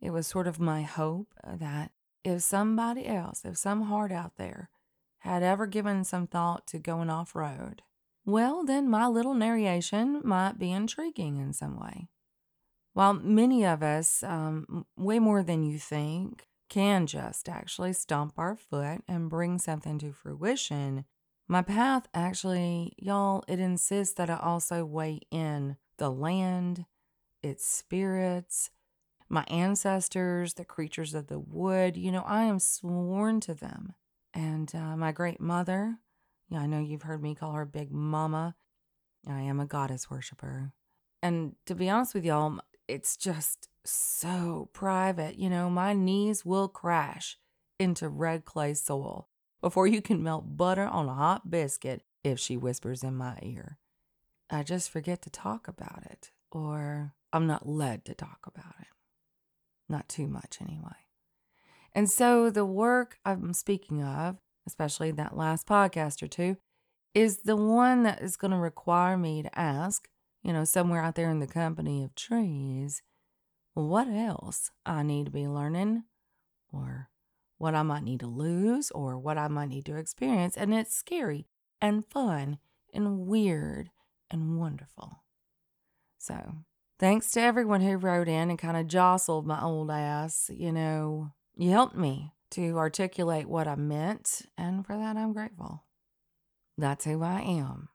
it 0.00 0.10
was 0.10 0.26
sort 0.26 0.46
of 0.46 0.60
my 0.60 0.82
hope 0.82 1.34
that 1.44 1.90
if 2.24 2.42
somebody 2.42 3.06
else, 3.06 3.42
if 3.44 3.56
some 3.56 3.82
heart 3.82 4.12
out 4.12 4.36
there 4.36 4.70
had 5.18 5.42
ever 5.42 5.66
given 5.66 6.04
some 6.04 6.26
thought 6.26 6.66
to 6.68 6.78
going 6.78 7.10
off 7.10 7.34
road, 7.34 7.82
well, 8.24 8.64
then 8.64 8.88
my 8.88 9.06
little 9.06 9.34
narration 9.34 10.20
might 10.24 10.58
be 10.58 10.72
intriguing 10.72 11.36
in 11.38 11.52
some 11.52 11.78
way. 11.78 12.08
While 12.92 13.14
many 13.14 13.64
of 13.64 13.82
us, 13.82 14.22
um, 14.22 14.86
way 14.96 15.18
more 15.18 15.42
than 15.42 15.62
you 15.62 15.78
think, 15.78 16.48
can 16.68 17.06
just 17.06 17.48
actually 17.48 17.92
stomp 17.92 18.34
our 18.38 18.56
foot 18.56 19.02
and 19.06 19.30
bring 19.30 19.58
something 19.58 19.98
to 19.98 20.12
fruition, 20.12 21.04
my 21.46 21.62
path 21.62 22.08
actually, 22.12 22.94
y'all, 22.98 23.44
it 23.46 23.60
insists 23.60 24.14
that 24.14 24.30
I 24.30 24.38
also 24.38 24.84
weigh 24.84 25.20
in 25.30 25.76
the 25.98 26.10
land, 26.10 26.86
its 27.42 27.64
spirits, 27.64 28.70
my 29.28 29.44
ancestors, 29.48 30.54
the 30.54 30.64
creatures 30.64 31.14
of 31.14 31.28
the 31.28 31.38
wood. 31.38 31.96
You 31.96 32.10
know, 32.10 32.24
I 32.26 32.44
am 32.44 32.58
sworn 32.58 33.40
to 33.40 33.54
them. 33.54 33.94
And 34.36 34.70
uh, 34.74 34.96
my 34.98 35.12
great 35.12 35.40
mother, 35.40 35.96
yeah, 36.50 36.58
I 36.58 36.66
know 36.66 36.78
you've 36.78 37.02
heard 37.02 37.22
me 37.22 37.34
call 37.34 37.52
her 37.52 37.64
Big 37.64 37.90
Mama. 37.90 38.54
I 39.26 39.40
am 39.40 39.58
a 39.58 39.66
goddess 39.66 40.10
worshiper. 40.10 40.72
And 41.22 41.54
to 41.64 41.74
be 41.74 41.88
honest 41.88 42.14
with 42.14 42.26
y'all, 42.26 42.60
it's 42.86 43.16
just 43.16 43.70
so 43.82 44.68
private. 44.74 45.38
You 45.38 45.48
know, 45.48 45.70
my 45.70 45.94
knees 45.94 46.44
will 46.44 46.68
crash 46.68 47.38
into 47.80 48.10
red 48.10 48.44
clay 48.44 48.74
soil 48.74 49.30
before 49.62 49.86
you 49.86 50.02
can 50.02 50.22
melt 50.22 50.58
butter 50.58 50.84
on 50.84 51.08
a 51.08 51.14
hot 51.14 51.50
biscuit 51.50 52.02
if 52.22 52.38
she 52.38 52.58
whispers 52.58 53.02
in 53.02 53.16
my 53.16 53.38
ear. 53.42 53.78
I 54.50 54.64
just 54.64 54.90
forget 54.90 55.22
to 55.22 55.30
talk 55.30 55.66
about 55.66 56.02
it, 56.10 56.30
or 56.52 57.14
I'm 57.32 57.46
not 57.46 57.66
led 57.66 58.04
to 58.04 58.14
talk 58.14 58.40
about 58.46 58.74
it. 58.80 58.88
Not 59.88 60.10
too 60.10 60.26
much, 60.26 60.58
anyway. 60.60 61.05
And 61.96 62.10
so 62.10 62.50
the 62.50 62.66
work 62.66 63.18
I'm 63.24 63.54
speaking 63.54 64.04
of, 64.04 64.36
especially 64.66 65.12
that 65.12 65.34
last 65.34 65.66
podcast 65.66 66.22
or 66.22 66.28
two, 66.28 66.58
is 67.14 67.38
the 67.38 67.56
one 67.56 68.02
that 68.02 68.20
is 68.20 68.36
going 68.36 68.50
to 68.50 68.58
require 68.58 69.16
me 69.16 69.42
to 69.42 69.58
ask, 69.58 70.06
you 70.42 70.52
know, 70.52 70.64
somewhere 70.64 71.02
out 71.02 71.14
there 71.14 71.30
in 71.30 71.40
the 71.40 71.46
company 71.46 72.04
of 72.04 72.14
trees, 72.14 73.00
what 73.72 74.08
else 74.08 74.70
I 74.84 75.04
need 75.04 75.24
to 75.24 75.30
be 75.32 75.48
learning 75.48 76.04
or 76.70 77.08
what 77.56 77.74
I 77.74 77.82
might 77.82 78.02
need 78.02 78.20
to 78.20 78.26
lose 78.26 78.90
or 78.90 79.18
what 79.18 79.38
I 79.38 79.48
might 79.48 79.70
need 79.70 79.86
to 79.86 79.96
experience. 79.96 80.54
And 80.54 80.74
it's 80.74 80.94
scary 80.94 81.46
and 81.80 82.04
fun 82.04 82.58
and 82.92 83.26
weird 83.26 83.88
and 84.30 84.58
wonderful. 84.58 85.22
So, 86.18 86.56
thanks 86.98 87.30
to 87.30 87.40
everyone 87.40 87.80
who 87.80 87.96
wrote 87.96 88.28
in 88.28 88.50
and 88.50 88.58
kind 88.58 88.76
of 88.76 88.86
jostled 88.86 89.46
my 89.46 89.62
old 89.62 89.90
ass. 89.90 90.50
You 90.52 90.72
know, 90.72 91.30
you 91.56 91.70
helped 91.70 91.96
me 91.96 92.32
to 92.50 92.78
articulate 92.78 93.48
what 93.48 93.66
I 93.66 93.74
meant, 93.74 94.42
and 94.56 94.86
for 94.86 94.96
that, 94.96 95.16
I'm 95.16 95.32
grateful. 95.32 95.84
That's 96.78 97.04
who 97.04 97.22
I 97.22 97.40
am 97.40 97.88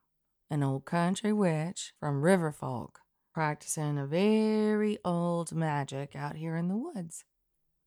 an 0.50 0.64
old 0.64 0.84
country 0.84 1.32
witch 1.32 1.94
from 1.98 2.22
Riverfolk, 2.22 2.96
practicing 3.34 3.98
a 3.98 4.06
very 4.06 4.98
old 5.06 5.54
magic 5.54 6.14
out 6.14 6.36
here 6.36 6.58
in 6.58 6.68
the 6.68 6.76
woods. 6.76 7.24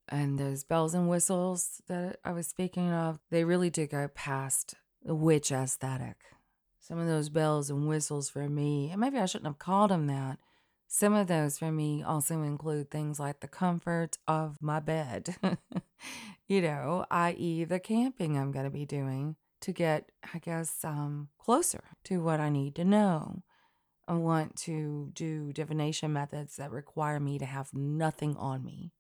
And 0.08 0.38
those 0.38 0.64
bells 0.64 0.94
and 0.94 1.08
whistles 1.08 1.82
that 1.88 2.16
I 2.24 2.32
was 2.32 2.46
speaking 2.46 2.90
of, 2.90 3.20
they 3.30 3.44
really 3.44 3.68
do 3.68 3.86
go 3.86 4.08
past 4.08 4.76
the 5.02 5.14
witch 5.14 5.52
aesthetic. 5.52 6.16
Some 6.80 6.98
of 6.98 7.06
those 7.06 7.28
bells 7.28 7.68
and 7.68 7.86
whistles 7.86 8.30
for 8.30 8.48
me, 8.48 8.90
and 8.90 9.00
maybe 9.00 9.18
I 9.18 9.26
shouldn't 9.26 9.48
have 9.48 9.58
called 9.58 9.90
them 9.90 10.06
that. 10.06 10.38
Some 10.96 11.14
of 11.14 11.26
those 11.26 11.58
for 11.58 11.72
me 11.72 12.04
also 12.04 12.42
include 12.42 12.88
things 12.88 13.18
like 13.18 13.40
the 13.40 13.48
comfort 13.48 14.16
of 14.28 14.62
my 14.62 14.78
bed, 14.78 15.34
you 16.46 16.62
know, 16.62 17.04
i.e., 17.10 17.64
the 17.64 17.80
camping 17.80 18.38
I'm 18.38 18.52
going 18.52 18.64
to 18.64 18.70
be 18.70 18.86
doing 18.86 19.34
to 19.62 19.72
get, 19.72 20.12
I 20.32 20.38
guess, 20.38 20.84
um, 20.84 21.30
closer 21.36 21.82
to 22.04 22.22
what 22.22 22.38
I 22.38 22.48
need 22.48 22.76
to 22.76 22.84
know. 22.84 23.42
I 24.06 24.14
want 24.14 24.54
to 24.58 25.10
do 25.12 25.52
divination 25.52 26.12
methods 26.12 26.54
that 26.58 26.70
require 26.70 27.18
me 27.18 27.40
to 27.40 27.44
have 27.44 27.74
nothing 27.74 28.36
on 28.36 28.64
me. 28.64 28.92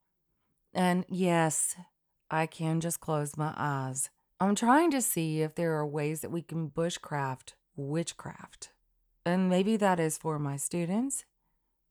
And 0.74 1.04
yes, 1.08 1.76
I 2.28 2.46
can 2.46 2.80
just 2.80 2.98
close 2.98 3.36
my 3.36 3.54
eyes. 3.56 4.10
I'm 4.40 4.56
trying 4.56 4.90
to 4.90 5.00
see 5.00 5.42
if 5.42 5.54
there 5.54 5.76
are 5.76 5.86
ways 5.86 6.22
that 6.22 6.32
we 6.32 6.42
can 6.42 6.70
bushcraft 6.70 7.52
witchcraft. 7.76 8.70
And 9.24 9.48
maybe 9.48 9.76
that 9.76 10.00
is 10.00 10.18
for 10.18 10.40
my 10.40 10.56
students. 10.56 11.24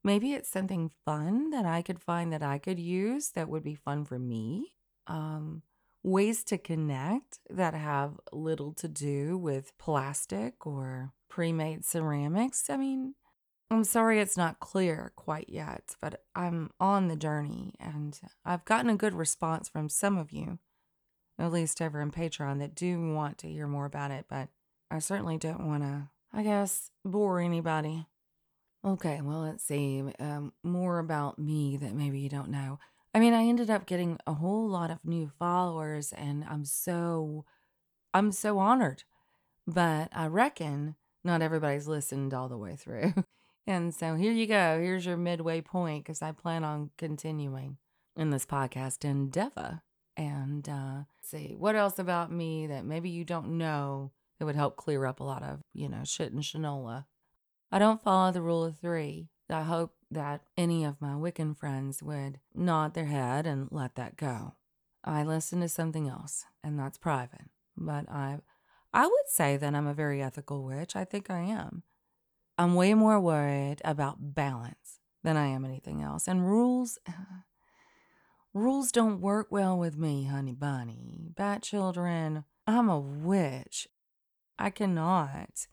Maybe 0.03 0.33
it's 0.33 0.49
something 0.49 0.91
fun 1.05 1.51
that 1.51 1.65
I 1.65 1.81
could 1.81 1.99
find 1.99 2.33
that 2.33 2.43
I 2.43 2.57
could 2.57 2.79
use 2.79 3.29
that 3.31 3.47
would 3.47 3.63
be 3.63 3.75
fun 3.75 4.03
for 4.05 4.19
me. 4.19 4.73
Um, 5.07 5.63
ways 6.03 6.43
to 6.43 6.57
connect 6.57 7.39
that 7.49 7.73
have 7.73 8.19
little 8.31 8.73
to 8.73 8.87
do 8.87 9.37
with 9.37 9.77
plastic 9.77 10.67
or 10.67 11.13
pre 11.29 11.53
made 11.53 11.85
ceramics. 11.85 12.69
I 12.69 12.77
mean, 12.77 13.15
I'm 13.71 13.85
sorry 13.85 14.19
it's 14.19 14.37
not 14.37 14.59
clear 14.59 15.13
quite 15.15 15.49
yet, 15.49 15.95
but 16.01 16.21
I'm 16.35 16.71
on 16.79 17.07
the 17.07 17.15
journey 17.15 17.73
and 17.79 18.19
I've 18.45 18.65
gotten 18.65 18.89
a 18.89 18.97
good 18.97 19.13
response 19.13 19.69
from 19.69 19.89
some 19.89 20.17
of 20.17 20.31
you, 20.31 20.59
at 21.39 21.51
least 21.51 21.81
over 21.81 22.01
in 22.01 22.11
Patreon, 22.11 22.59
that 22.59 22.75
do 22.75 23.13
want 23.13 23.37
to 23.39 23.49
hear 23.49 23.67
more 23.67 23.85
about 23.85 24.11
it, 24.11 24.25
but 24.29 24.49
I 24.91 24.99
certainly 24.99 25.37
don't 25.37 25.65
want 25.65 25.81
to, 25.83 26.09
I 26.31 26.43
guess, 26.43 26.91
bore 27.03 27.39
anybody. 27.39 28.05
Okay, 28.85 29.21
well, 29.21 29.39
let's 29.41 29.63
see. 29.63 30.03
Um, 30.19 30.53
more 30.61 30.99
about 30.99 31.39
me 31.39 31.77
that 31.77 31.93
maybe 31.95 32.19
you 32.19 32.29
don't 32.29 32.49
know. 32.49 32.79
I 33.13 33.19
mean, 33.19 33.33
I 33.33 33.43
ended 33.43 33.69
up 33.69 33.85
getting 33.85 34.19
a 34.27 34.33
whole 34.33 34.67
lot 34.67 34.91
of 34.91 34.99
new 35.05 35.31
followers, 35.39 36.11
and 36.11 36.43
I'm 36.43 36.65
so, 36.65 37.45
I'm 38.13 38.31
so 38.31 38.59
honored. 38.59 39.03
But 39.65 40.09
I 40.13 40.27
reckon 40.27 40.95
not 41.23 41.41
everybody's 41.41 41.87
listened 41.87 42.33
all 42.33 42.49
the 42.49 42.57
way 42.57 42.75
through. 42.75 43.13
And 43.65 43.95
so 43.95 44.15
here 44.15 44.31
you 44.31 44.45
go. 44.45 44.79
Here's 44.81 45.05
your 45.05 45.17
midway 45.17 45.61
point 45.61 46.03
because 46.03 46.21
I 46.21 46.31
plan 46.31 46.63
on 46.63 46.91
continuing 46.97 47.77
in 48.15 48.29
this 48.29 48.45
podcast 48.45 49.05
endeavor. 49.05 49.81
And 50.15 50.67
uh, 50.67 51.03
see 51.21 51.55
what 51.57 51.75
else 51.75 51.97
about 51.97 52.31
me 52.31 52.67
that 52.67 52.85
maybe 52.85 53.09
you 53.09 53.23
don't 53.23 53.57
know 53.57 54.11
that 54.37 54.45
would 54.45 54.55
help 54.55 54.75
clear 54.75 55.05
up 55.05 55.19
a 55.19 55.23
lot 55.23 55.43
of, 55.43 55.61
you 55.73 55.89
know, 55.89 56.01
shit 56.03 56.33
and 56.33 56.43
shinola. 56.43 57.05
I 57.73 57.79
don't 57.79 58.03
follow 58.03 58.31
the 58.31 58.43
rule 58.43 58.63
of 58.63 58.77
three. 58.77 59.29
I 59.49 59.63
hope 59.63 59.95
that 60.11 60.41
any 60.55 60.83
of 60.83 61.01
my 61.01 61.13
Wiccan 61.13 61.57
friends 61.57 62.03
would 62.03 62.39
nod 62.53 62.93
their 62.93 63.07
head 63.07 63.47
and 63.47 63.67
let 63.71 63.95
that 63.95 64.15
go. 64.15 64.53
I 65.03 65.23
listen 65.23 65.59
to 65.61 65.67
something 65.67 66.07
else, 66.07 66.45
and 66.63 66.77
that's 66.77 66.99
private. 66.99 67.49
But 67.75 68.07
I, 68.11 68.37
I 68.93 69.07
would 69.07 69.27
say 69.27 69.57
that 69.57 69.73
I'm 69.73 69.87
a 69.87 69.93
very 69.95 70.21
ethical 70.21 70.63
witch. 70.63 70.95
I 70.95 71.03
think 71.03 71.31
I 71.31 71.39
am. 71.39 71.81
I'm 72.59 72.75
way 72.75 72.93
more 72.93 73.19
worried 73.19 73.77
about 73.83 74.35
balance 74.35 74.99
than 75.23 75.35
I 75.35 75.47
am 75.47 75.65
anything 75.65 76.03
else. 76.03 76.27
And 76.27 76.47
rules, 76.47 76.99
rules 78.53 78.91
don't 78.91 79.19
work 79.19 79.47
well 79.49 79.79
with 79.79 79.97
me, 79.97 80.25
honey 80.25 80.53
bunny. 80.53 81.31
Bat 81.35 81.63
children, 81.63 82.43
I'm 82.67 82.87
a 82.87 82.99
witch. 82.99 83.87
I 84.59 84.69
cannot. 84.69 85.65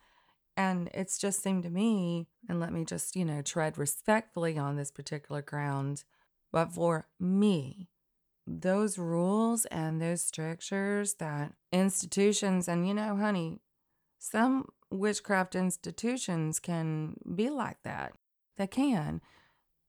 And 0.60 0.90
it's 0.92 1.16
just 1.16 1.42
seemed 1.42 1.62
to 1.62 1.70
me, 1.70 2.26
and 2.46 2.60
let 2.60 2.70
me 2.70 2.84
just, 2.84 3.16
you 3.16 3.24
know, 3.24 3.40
tread 3.40 3.78
respectfully 3.78 4.58
on 4.58 4.76
this 4.76 4.90
particular 4.90 5.40
ground, 5.40 6.04
but 6.52 6.70
for 6.70 7.06
me, 7.18 7.88
those 8.46 8.98
rules 8.98 9.64
and 9.66 10.02
those 10.02 10.20
strictures 10.20 11.14
that 11.14 11.54
institutions, 11.72 12.68
and 12.68 12.86
you 12.86 12.92
know, 12.92 13.16
honey, 13.16 13.62
some 14.18 14.68
witchcraft 14.90 15.54
institutions 15.54 16.58
can 16.58 17.14
be 17.34 17.48
like 17.48 17.78
that. 17.84 18.12
They 18.58 18.66
can. 18.66 19.22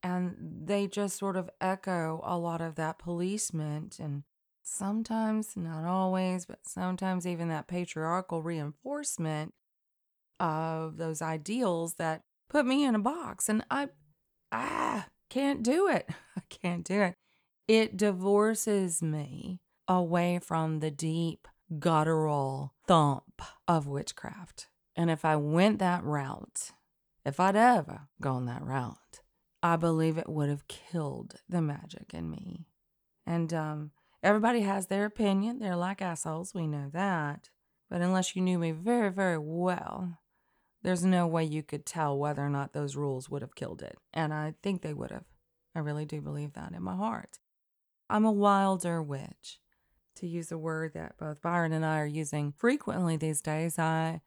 And 0.01 0.37
they 0.39 0.87
just 0.87 1.17
sort 1.17 1.35
of 1.35 1.49
echo 1.59 2.21
a 2.23 2.37
lot 2.37 2.61
of 2.61 2.75
that 2.75 2.97
policement 2.97 3.99
and 3.99 4.23
sometimes, 4.63 5.57
not 5.57 5.83
always, 5.83 6.45
but 6.45 6.59
sometimes 6.65 7.27
even 7.27 7.49
that 7.49 7.67
patriarchal 7.67 8.41
reinforcement 8.41 9.53
of 10.39 10.97
those 10.97 11.21
ideals 11.21 11.95
that 11.95 12.21
put 12.49 12.65
me 12.65 12.83
in 12.83 12.95
a 12.95 12.99
box. 12.99 13.49
And 13.49 13.65
I, 13.69 13.89
ah, 14.51 15.07
can't 15.29 15.63
do 15.63 15.87
it. 15.87 16.09
I 16.37 16.41
can't 16.49 16.83
do 16.83 17.01
it. 17.01 17.15
It 17.67 17.97
divorces 17.97 19.01
me 19.01 19.61
away 19.87 20.39
from 20.39 20.79
the 20.79 20.91
deep 20.91 21.47
guttural 21.79 22.73
thump 22.87 23.41
of 23.67 23.87
witchcraft. 23.87 24.67
And 24.95 25.09
if 25.09 25.23
I 25.23 25.37
went 25.37 25.79
that 25.79 26.03
route, 26.03 26.71
if 27.25 27.39
I'd 27.39 27.55
ever 27.55 28.07
gone 28.19 28.45
that 28.45 28.63
route, 28.63 29.21
I 29.63 29.75
believe 29.75 30.17
it 30.17 30.29
would 30.29 30.49
have 30.49 30.67
killed 30.67 31.35
the 31.47 31.61
magic 31.61 32.13
in 32.13 32.29
me. 32.29 32.65
And 33.25 33.53
um, 33.53 33.91
everybody 34.23 34.61
has 34.61 34.87
their 34.87 35.05
opinion. 35.05 35.59
They're 35.59 35.75
like 35.75 36.01
assholes. 36.01 36.53
We 36.53 36.67
know 36.67 36.89
that. 36.93 37.49
But 37.89 38.01
unless 38.01 38.35
you 38.35 38.41
knew 38.41 38.57
me 38.57 38.71
very, 38.71 39.11
very 39.11 39.37
well, 39.37 40.17
there's 40.83 41.05
no 41.05 41.27
way 41.27 41.43
you 41.43 41.63
could 41.63 41.85
tell 41.85 42.17
whether 42.17 42.43
or 42.43 42.49
not 42.49 42.73
those 42.73 42.95
rules 42.95 43.29
would 43.29 43.41
have 43.41 43.55
killed 43.55 43.81
it. 43.81 43.97
And 44.13 44.33
I 44.33 44.55
think 44.63 44.81
they 44.81 44.93
would 44.93 45.11
have. 45.11 45.25
I 45.75 45.79
really 45.79 46.05
do 46.05 46.21
believe 46.21 46.53
that 46.53 46.73
in 46.73 46.83
my 46.83 46.95
heart. 46.95 47.39
I'm 48.09 48.25
a 48.25 48.31
wilder 48.31 49.01
witch. 49.01 49.59
to 50.15 50.27
use 50.27 50.51
a 50.51 50.57
word 50.57 50.93
that 50.93 51.17
both 51.17 51.41
Byron 51.41 51.71
and 51.71 51.85
I 51.85 51.99
are 51.99 52.05
using 52.05 52.53
frequently 52.57 53.15
these 53.15 53.41
days, 53.41 53.79
I 53.79 54.21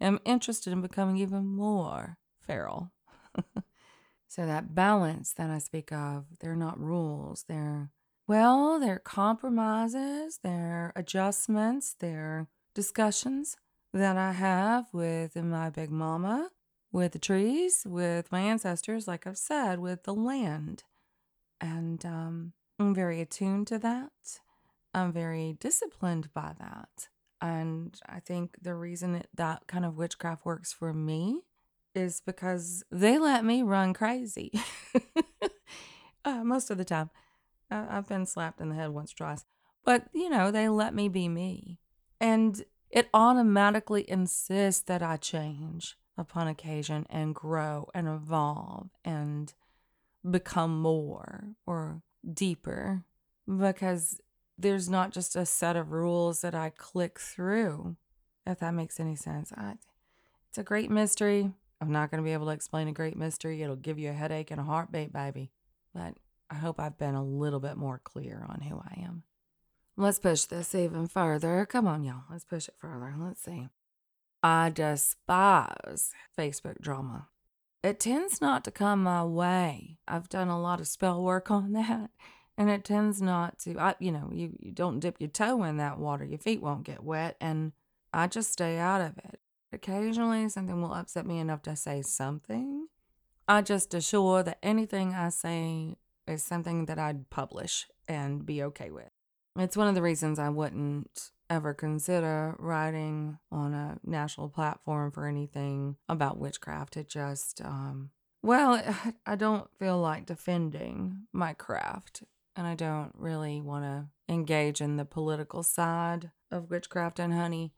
am 0.00 0.18
interested 0.24 0.72
in 0.72 0.80
becoming 0.80 1.18
even 1.18 1.44
more 1.44 2.16
feral. 2.40 2.92
so 4.28 4.46
that 4.46 4.74
balance 4.74 5.32
that 5.34 5.50
I 5.50 5.58
speak 5.58 5.92
of, 5.92 6.24
they're 6.40 6.56
not 6.56 6.80
rules. 6.80 7.44
They're, 7.48 7.90
well, 8.26 8.80
they're 8.80 8.98
compromises, 8.98 10.40
they're 10.42 10.92
adjustments, 10.96 11.94
they're 11.98 12.48
discussions 12.74 13.56
that 13.96 14.16
I 14.16 14.32
have 14.32 14.86
with 14.92 15.36
my 15.36 15.70
big 15.70 15.90
mama, 15.90 16.50
with 16.92 17.12
the 17.12 17.18
trees, 17.18 17.82
with 17.86 18.30
my 18.30 18.40
ancestors, 18.40 19.08
like 19.08 19.26
I've 19.26 19.38
said, 19.38 19.78
with 19.78 20.04
the 20.04 20.14
land. 20.14 20.84
And 21.60 22.04
um, 22.04 22.52
I'm 22.78 22.94
very 22.94 23.20
attuned 23.20 23.66
to 23.68 23.78
that. 23.78 24.40
I'm 24.92 25.12
very 25.12 25.56
disciplined 25.58 26.32
by 26.34 26.52
that. 26.58 27.08
And 27.40 27.98
I 28.08 28.20
think 28.20 28.56
the 28.62 28.74
reason 28.74 29.22
that 29.34 29.66
kind 29.66 29.84
of 29.84 29.96
witchcraft 29.96 30.44
works 30.44 30.72
for 30.72 30.92
me 30.92 31.42
is 31.94 32.22
because 32.24 32.84
they 32.90 33.18
let 33.18 33.44
me 33.44 33.62
run 33.62 33.94
crazy 33.94 34.52
uh, 36.24 36.44
most 36.44 36.70
of 36.70 36.78
the 36.78 36.84
time. 36.84 37.10
I've 37.70 38.08
been 38.08 38.26
slapped 38.26 38.60
in 38.60 38.68
the 38.68 38.74
head 38.76 38.90
once, 38.90 39.12
or 39.12 39.16
twice, 39.16 39.44
but 39.84 40.04
you 40.12 40.30
know, 40.30 40.50
they 40.50 40.68
let 40.68 40.94
me 40.94 41.08
be 41.08 41.28
me. 41.28 41.80
And 42.20 42.64
it 42.90 43.08
automatically 43.12 44.08
insists 44.08 44.82
that 44.82 45.02
I 45.02 45.16
change 45.16 45.96
upon 46.16 46.48
occasion 46.48 47.06
and 47.10 47.34
grow 47.34 47.88
and 47.94 48.08
evolve 48.08 48.88
and 49.04 49.52
become 50.28 50.80
more 50.80 51.48
or 51.66 52.02
deeper 52.32 53.04
because 53.46 54.20
there's 54.58 54.88
not 54.88 55.12
just 55.12 55.36
a 55.36 55.46
set 55.46 55.76
of 55.76 55.92
rules 55.92 56.40
that 56.40 56.54
I 56.54 56.70
click 56.70 57.20
through, 57.20 57.96
if 58.46 58.58
that 58.60 58.74
makes 58.74 58.98
any 58.98 59.16
sense. 59.16 59.52
I, 59.56 59.74
it's 60.48 60.58
a 60.58 60.62
great 60.62 60.90
mystery. 60.90 61.52
I'm 61.80 61.92
not 61.92 62.10
going 62.10 62.22
to 62.22 62.26
be 62.26 62.32
able 62.32 62.46
to 62.46 62.52
explain 62.52 62.88
a 62.88 62.92
great 62.92 63.16
mystery. 63.16 63.62
It'll 63.62 63.76
give 63.76 63.98
you 63.98 64.10
a 64.10 64.14
headache 64.14 64.50
and 64.50 64.60
a 64.60 64.64
heartbeat, 64.64 65.12
baby. 65.12 65.50
But 65.94 66.14
I 66.48 66.54
hope 66.54 66.80
I've 66.80 66.98
been 66.98 67.14
a 67.14 67.24
little 67.24 67.60
bit 67.60 67.76
more 67.76 68.00
clear 68.02 68.46
on 68.48 68.62
who 68.62 68.78
I 68.78 69.02
am. 69.02 69.24
Let's 69.98 70.18
push 70.18 70.44
this 70.44 70.74
even 70.74 71.08
further. 71.08 71.64
Come 71.64 71.86
on, 71.86 72.04
y'all. 72.04 72.24
Let's 72.30 72.44
push 72.44 72.68
it 72.68 72.74
further. 72.76 73.14
Let's 73.18 73.42
see. 73.42 73.68
I 74.42 74.68
despise 74.68 76.12
Facebook 76.38 76.80
drama. 76.80 77.28
It 77.82 77.98
tends 77.98 78.40
not 78.40 78.62
to 78.64 78.70
come 78.70 79.02
my 79.02 79.24
way. 79.24 79.98
I've 80.06 80.28
done 80.28 80.48
a 80.48 80.60
lot 80.60 80.80
of 80.80 80.88
spell 80.88 81.22
work 81.22 81.50
on 81.50 81.72
that, 81.72 82.10
and 82.58 82.68
it 82.68 82.84
tends 82.84 83.22
not 83.22 83.58
to. 83.60 83.78
I, 83.78 83.94
you 83.98 84.12
know, 84.12 84.30
you, 84.32 84.52
you 84.60 84.70
don't 84.70 85.00
dip 85.00 85.18
your 85.18 85.30
toe 85.30 85.62
in 85.62 85.78
that 85.78 85.98
water, 85.98 86.24
your 86.24 86.38
feet 86.38 86.60
won't 86.60 86.84
get 86.84 87.02
wet, 87.02 87.36
and 87.40 87.72
I 88.12 88.26
just 88.26 88.52
stay 88.52 88.78
out 88.78 89.00
of 89.00 89.16
it. 89.18 89.40
Occasionally, 89.72 90.48
something 90.50 90.80
will 90.80 90.92
upset 90.92 91.26
me 91.26 91.38
enough 91.38 91.62
to 91.62 91.74
say 91.74 92.02
something. 92.02 92.88
I 93.48 93.62
just 93.62 93.94
assure 93.94 94.42
that 94.42 94.58
anything 94.62 95.14
I 95.14 95.30
say 95.30 95.96
is 96.26 96.42
something 96.42 96.86
that 96.86 96.98
I'd 96.98 97.30
publish 97.30 97.86
and 98.08 98.44
be 98.44 98.62
okay 98.62 98.90
with. 98.90 99.10
It's 99.58 99.76
one 99.76 99.88
of 99.88 99.94
the 99.94 100.02
reasons 100.02 100.38
I 100.38 100.50
wouldn't 100.50 101.30
ever 101.48 101.72
consider 101.72 102.56
writing 102.58 103.38
on 103.50 103.72
a 103.72 103.98
national 104.04 104.48
platform 104.48 105.10
for 105.10 105.26
anything 105.26 105.96
about 106.08 106.38
witchcraft. 106.38 106.96
It 106.96 107.08
just, 107.08 107.60
um, 107.62 108.10
well, 108.42 108.82
I 109.26 109.36
don't 109.36 109.68
feel 109.78 109.98
like 109.98 110.26
defending 110.26 111.26
my 111.32 111.54
craft, 111.54 112.22
and 112.54 112.66
I 112.66 112.74
don't 112.74 113.12
really 113.16 113.60
want 113.60 113.84
to 113.84 114.32
engage 114.32 114.80
in 114.80 114.96
the 114.96 115.04
political 115.04 115.62
side 115.62 116.30
of 116.50 116.70
witchcraft 116.70 117.18
and 117.18 117.32
honey. 117.32 117.72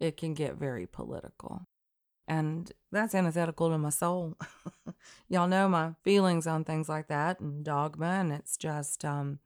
It 0.00 0.16
can 0.16 0.34
get 0.34 0.56
very 0.56 0.86
political. 0.86 1.66
And 2.26 2.72
that's 2.90 3.14
antithetical 3.14 3.70
to 3.70 3.78
my 3.78 3.90
soul. 3.90 4.36
Y'all 5.28 5.46
know 5.46 5.68
my 5.68 5.92
feelings 6.02 6.46
on 6.46 6.64
things 6.64 6.88
like 6.88 7.08
that 7.08 7.40
and 7.40 7.64
dogma, 7.64 8.06
and 8.06 8.32
it's 8.32 8.56
just, 8.56 9.04
um, 9.04 9.40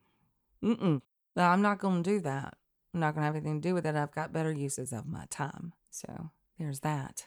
I'm 1.42 1.62
not 1.62 1.79
going 1.79 2.03
to 2.03 2.11
do 2.11 2.20
that. 2.20 2.57
I'm 2.92 3.01
not 3.01 3.14
going 3.14 3.22
to 3.22 3.27
have 3.27 3.37
anything 3.37 3.61
to 3.61 3.68
do 3.68 3.74
with 3.74 3.87
it. 3.87 3.94
I've 3.94 4.14
got 4.14 4.33
better 4.33 4.53
uses 4.53 4.92
of 4.92 5.07
my 5.07 5.27
time. 5.31 5.72
So 5.90 6.31
there's 6.59 6.81
that. 6.81 7.27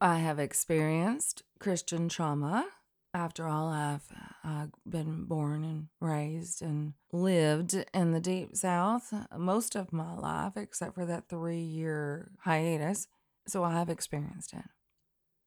I 0.00 0.18
have 0.18 0.38
experienced 0.38 1.42
Christian 1.58 2.08
trauma. 2.08 2.66
After 3.12 3.48
all, 3.48 3.68
I've, 3.68 4.06
I've 4.44 4.70
been 4.88 5.24
born 5.24 5.64
and 5.64 5.88
raised 6.00 6.62
and 6.62 6.94
lived 7.12 7.84
in 7.92 8.12
the 8.12 8.20
deep 8.20 8.56
south 8.56 9.12
most 9.36 9.74
of 9.74 9.92
my 9.92 10.14
life, 10.14 10.56
except 10.56 10.94
for 10.94 11.04
that 11.06 11.28
three 11.28 11.60
year 11.60 12.30
hiatus. 12.44 13.08
So 13.46 13.64
I 13.64 13.72
have 13.72 13.90
experienced 13.90 14.52
it. 14.52 14.64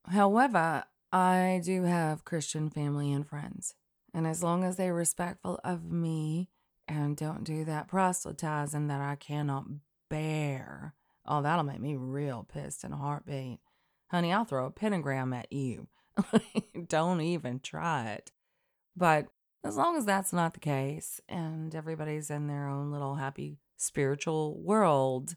However, 0.08 0.84
I 1.12 1.62
do 1.64 1.84
have 1.84 2.26
Christian 2.26 2.70
family 2.70 3.14
and 3.14 3.26
friends. 3.26 3.76
And 4.14 4.28
as 4.28 4.44
long 4.44 4.64
as 4.64 4.76
they're 4.76 4.94
respectful 4.94 5.60
of 5.64 5.92
me 5.92 6.50
and 6.88 7.16
don't 7.16 7.44
do 7.44 7.66
that 7.66 7.88
proselytizing 7.88 8.88
that 8.88 9.02
I 9.02 9.16
cannot 9.16 9.66
bear. 10.10 10.94
Oh, 11.26 11.42
that'll 11.42 11.64
make 11.64 11.80
me 11.80 11.96
real 11.96 12.48
pissed 12.52 12.84
in 12.84 12.92
a 12.92 12.98
heartbeat. 12.98 13.60
Honey, 14.12 14.34
I'll 14.34 14.46
throw 14.46 14.66
a 14.66 14.72
pentagram 14.72 15.34
at 15.34 15.52
you. 15.52 15.88
don't 16.88 17.22
even 17.22 17.60
try 17.60 18.12
it. 18.12 18.32
But 18.96 19.28
as 19.64 19.78
long 19.78 19.98
as 19.98 20.06
that's 20.06 20.34
not 20.34 20.54
the 20.54 20.60
case 20.60 21.22
and 21.30 21.74
everybody's 21.74 22.30
in 22.30 22.48
their 22.48 22.68
own 22.68 22.92
little 22.92 23.16
happy 23.16 23.58
spiritual 23.78 24.60
world, 24.62 25.36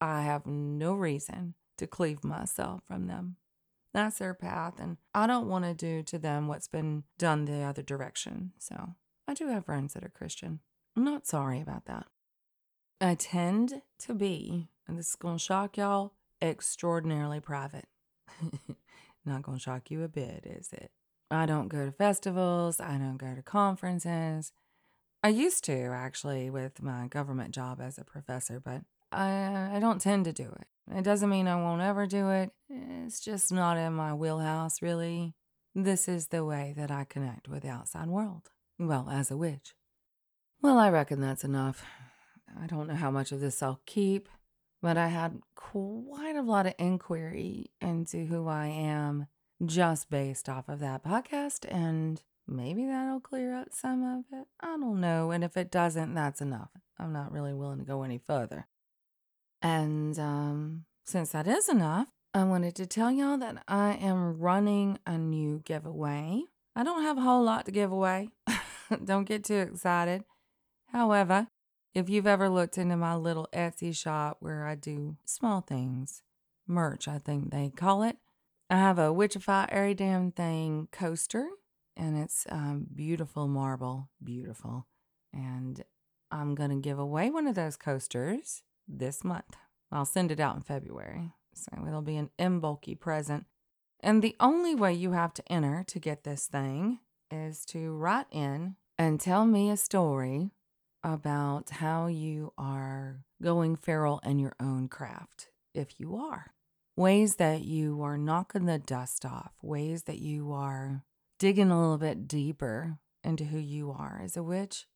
I 0.00 0.22
have 0.22 0.46
no 0.46 0.94
reason 0.94 1.54
to 1.78 1.86
cleave 1.86 2.24
myself 2.24 2.82
from 2.86 3.06
them. 3.06 3.36
That's 3.92 4.18
their 4.18 4.34
path, 4.34 4.74
and 4.78 4.98
I 5.14 5.26
don't 5.26 5.48
want 5.48 5.64
to 5.64 5.74
do 5.74 6.02
to 6.02 6.18
them 6.18 6.48
what's 6.48 6.68
been 6.68 7.04
done 7.18 7.46
the 7.46 7.62
other 7.62 7.82
direction. 7.82 8.52
So 8.58 8.94
I 9.26 9.34
do 9.34 9.48
have 9.48 9.64
friends 9.64 9.94
that 9.94 10.04
are 10.04 10.10
Christian. 10.10 10.60
I'm 10.96 11.04
not 11.04 11.26
sorry 11.26 11.60
about 11.60 11.84
that. 11.84 12.06
I 13.00 13.14
tend 13.14 13.82
to 14.00 14.14
be, 14.14 14.68
and 14.88 14.98
this 14.98 15.10
is 15.10 15.16
going 15.16 15.36
to 15.36 15.42
shock 15.42 15.76
y'all, 15.76 16.14
extraordinarily 16.40 17.40
private. 17.40 17.86
not 19.26 19.42
going 19.42 19.58
to 19.58 19.62
shock 19.62 19.90
you 19.90 20.02
a 20.02 20.08
bit, 20.08 20.46
is 20.46 20.72
it? 20.72 20.90
I 21.30 21.44
don't 21.44 21.68
go 21.68 21.84
to 21.84 21.92
festivals, 21.92 22.80
I 22.80 22.96
don't 22.96 23.18
go 23.18 23.34
to 23.34 23.42
conferences. 23.42 24.52
I 25.22 25.28
used 25.28 25.64
to 25.64 25.90
actually 25.92 26.48
with 26.48 26.80
my 26.80 27.08
government 27.08 27.52
job 27.52 27.80
as 27.80 27.98
a 27.98 28.04
professor, 28.04 28.60
but 28.60 28.82
I, 29.12 29.70
I 29.74 29.80
don't 29.80 30.00
tend 30.00 30.24
to 30.26 30.32
do 30.32 30.44
it. 30.44 30.66
It 30.96 31.02
doesn't 31.02 31.28
mean 31.28 31.48
I 31.48 31.60
won't 31.60 31.82
ever 31.82 32.06
do 32.06 32.30
it. 32.30 32.52
It's 32.70 33.20
just 33.20 33.52
not 33.52 33.76
in 33.76 33.92
my 33.92 34.14
wheelhouse, 34.14 34.80
really. 34.80 35.34
This 35.74 36.08
is 36.08 36.28
the 36.28 36.44
way 36.44 36.72
that 36.76 36.90
I 36.90 37.04
connect 37.04 37.48
with 37.48 37.64
the 37.64 37.68
outside 37.68 38.08
world. 38.08 38.50
Well, 38.78 39.08
as 39.10 39.30
a 39.30 39.36
witch. 39.36 39.74
Well, 40.66 40.80
I 40.80 40.90
reckon 40.90 41.20
that's 41.20 41.44
enough. 41.44 41.84
I 42.60 42.66
don't 42.66 42.88
know 42.88 42.96
how 42.96 43.12
much 43.12 43.30
of 43.30 43.38
this 43.38 43.62
I'll 43.62 43.80
keep, 43.86 44.28
but 44.82 44.98
I 44.98 45.06
had 45.06 45.38
quite 45.54 46.34
a 46.34 46.42
lot 46.42 46.66
of 46.66 46.74
inquiry 46.76 47.66
into 47.80 48.26
who 48.26 48.48
I 48.48 48.66
am 48.66 49.28
just 49.64 50.10
based 50.10 50.48
off 50.48 50.68
of 50.68 50.80
that 50.80 51.04
podcast, 51.04 51.72
and 51.72 52.20
maybe 52.48 52.84
that'll 52.84 53.20
clear 53.20 53.54
up 53.54 53.68
some 53.70 54.02
of 54.02 54.24
it. 54.36 54.48
I 54.58 54.76
don't 54.76 55.00
know. 55.00 55.30
And 55.30 55.44
if 55.44 55.56
it 55.56 55.70
doesn't, 55.70 56.14
that's 56.14 56.40
enough. 56.40 56.70
I'm 56.98 57.12
not 57.12 57.30
really 57.30 57.54
willing 57.54 57.78
to 57.78 57.84
go 57.84 58.02
any 58.02 58.18
further. 58.18 58.66
And 59.62 60.18
um, 60.18 60.86
since 61.04 61.30
that 61.30 61.46
is 61.46 61.68
enough, 61.68 62.08
I 62.34 62.42
wanted 62.42 62.74
to 62.74 62.86
tell 62.86 63.12
y'all 63.12 63.38
that 63.38 63.62
I 63.68 63.92
am 63.92 64.40
running 64.40 64.98
a 65.06 65.16
new 65.16 65.62
giveaway. 65.64 66.42
I 66.74 66.82
don't 66.82 67.02
have 67.02 67.18
a 67.18 67.22
whole 67.22 67.44
lot 67.44 67.66
to 67.66 67.70
give 67.70 67.92
away. 67.92 68.30
don't 69.04 69.28
get 69.28 69.44
too 69.44 69.58
excited. 69.58 70.24
However, 70.96 71.48
if 71.92 72.08
you've 72.08 72.26
ever 72.26 72.48
looked 72.48 72.78
into 72.78 72.96
my 72.96 73.14
little 73.16 73.50
Etsy 73.52 73.94
shop 73.94 74.38
where 74.40 74.66
I 74.66 74.76
do 74.76 75.16
small 75.26 75.60
things, 75.60 76.22
merch, 76.66 77.06
I 77.06 77.18
think 77.18 77.50
they 77.50 77.68
call 77.68 78.02
it, 78.02 78.16
I 78.70 78.78
have 78.78 78.98
a 78.98 79.08
Witchify 79.08 79.66
Every 79.68 79.92
Damn 79.92 80.32
Thing 80.32 80.88
coaster, 80.90 81.48
and 81.98 82.16
it's 82.16 82.46
um, 82.48 82.86
beautiful 82.94 83.46
marble, 83.46 84.08
beautiful. 84.24 84.86
And 85.34 85.84
I'm 86.30 86.54
going 86.54 86.70
to 86.70 86.76
give 86.76 86.98
away 86.98 87.28
one 87.28 87.46
of 87.46 87.56
those 87.56 87.76
coasters 87.76 88.62
this 88.88 89.22
month. 89.22 89.54
I'll 89.92 90.06
send 90.06 90.32
it 90.32 90.40
out 90.40 90.56
in 90.56 90.62
February, 90.62 91.34
so 91.52 91.84
it'll 91.86 92.00
be 92.00 92.16
an 92.16 92.30
Imbolc-y 92.38 92.94
present. 92.98 93.44
And 94.00 94.22
the 94.22 94.34
only 94.40 94.74
way 94.74 94.94
you 94.94 95.12
have 95.12 95.34
to 95.34 95.52
enter 95.52 95.84
to 95.88 95.98
get 95.98 96.24
this 96.24 96.46
thing 96.46 97.00
is 97.30 97.66
to 97.66 97.92
write 97.92 98.28
in 98.32 98.76
and 98.96 99.20
tell 99.20 99.44
me 99.44 99.68
a 99.68 99.76
story 99.76 100.52
about 101.06 101.70
how 101.70 102.08
you 102.08 102.52
are 102.58 103.20
going 103.40 103.76
feral 103.76 104.20
in 104.24 104.40
your 104.40 104.56
own 104.58 104.88
craft, 104.88 105.50
if 105.72 106.00
you 106.00 106.16
are. 106.16 106.52
Ways 106.96 107.36
that 107.36 107.62
you 107.62 108.02
are 108.02 108.18
knocking 108.18 108.66
the 108.66 108.80
dust 108.80 109.24
off, 109.24 109.52
ways 109.62 110.02
that 110.04 110.18
you 110.18 110.50
are 110.50 111.04
digging 111.38 111.70
a 111.70 111.80
little 111.80 111.98
bit 111.98 112.26
deeper 112.26 112.98
into 113.22 113.44
who 113.44 113.58
you 113.58 113.92
are 113.92 114.20
as 114.24 114.36
a 114.36 114.42
witch. 114.42 114.86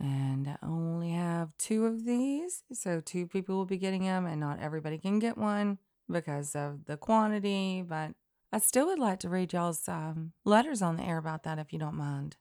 And 0.00 0.48
I 0.48 0.56
only 0.62 1.10
have 1.10 1.56
two 1.58 1.84
of 1.84 2.06
these, 2.06 2.62
so 2.72 3.02
two 3.02 3.26
people 3.26 3.56
will 3.56 3.66
be 3.66 3.76
getting 3.76 4.04
them, 4.04 4.24
and 4.24 4.40
not 4.40 4.62
everybody 4.62 4.96
can 4.96 5.18
get 5.18 5.36
one 5.36 5.78
because 6.10 6.56
of 6.56 6.86
the 6.86 6.96
quantity. 6.96 7.84
But 7.86 8.12
I 8.52 8.58
still 8.58 8.86
would 8.86 8.98
like 8.98 9.20
to 9.20 9.28
read 9.28 9.52
y'all's 9.52 9.86
um, 9.86 10.32
letters 10.46 10.80
on 10.80 10.96
the 10.96 11.02
air 11.02 11.18
about 11.18 11.42
that 11.42 11.58
if 11.58 11.74
you 11.74 11.78
don't 11.78 11.94
mind. 11.94 12.36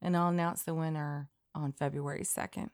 And 0.00 0.16
I'll 0.16 0.30
announce 0.30 0.64
the 0.64 0.74
winner 0.74 1.28
on 1.54 1.72
February 1.72 2.22
2nd. 2.22 2.70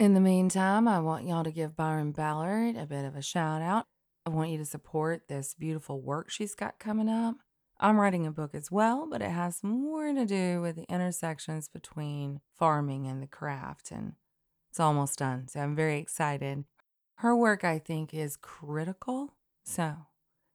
In 0.00 0.14
the 0.14 0.20
meantime, 0.20 0.88
I 0.88 0.98
want 1.00 1.26
y'all 1.26 1.44
to 1.44 1.52
give 1.52 1.76
Byron 1.76 2.12
Ballard 2.12 2.76
a 2.76 2.86
bit 2.86 3.04
of 3.04 3.14
a 3.14 3.22
shout 3.22 3.62
out. 3.62 3.86
I 4.26 4.30
want 4.30 4.50
you 4.50 4.58
to 4.58 4.64
support 4.64 5.28
this 5.28 5.54
beautiful 5.54 6.00
work 6.00 6.30
she's 6.30 6.54
got 6.54 6.78
coming 6.78 7.08
up. 7.08 7.36
I'm 7.78 7.98
writing 7.98 8.26
a 8.26 8.32
book 8.32 8.54
as 8.54 8.70
well, 8.70 9.06
but 9.10 9.20
it 9.20 9.30
has 9.30 9.62
more 9.62 10.12
to 10.12 10.24
do 10.24 10.60
with 10.60 10.76
the 10.76 10.84
intersections 10.84 11.68
between 11.68 12.40
farming 12.58 13.06
and 13.06 13.22
the 13.22 13.26
craft, 13.26 13.90
and 13.90 14.14
it's 14.70 14.80
almost 14.80 15.18
done. 15.18 15.48
So 15.48 15.60
I'm 15.60 15.76
very 15.76 15.98
excited. 15.98 16.64
Her 17.16 17.36
work, 17.36 17.64
I 17.64 17.78
think, 17.78 18.14
is 18.14 18.36
critical. 18.36 19.34
So 19.64 19.96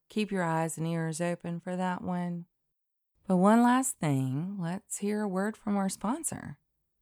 keep 0.09 0.31
your 0.31 0.43
eyes 0.43 0.77
and 0.77 0.87
ears 0.87 1.21
open 1.21 1.59
for 1.59 1.75
that 1.75 2.03
one. 2.03 2.45
But 3.27 3.37
one 3.37 3.61
last 3.61 3.97
thing, 3.99 4.57
let's 4.59 4.97
hear 4.97 5.21
a 5.21 5.27
word 5.27 5.55
from 5.55 5.77
our 5.77 5.89
sponsor. 5.89 6.57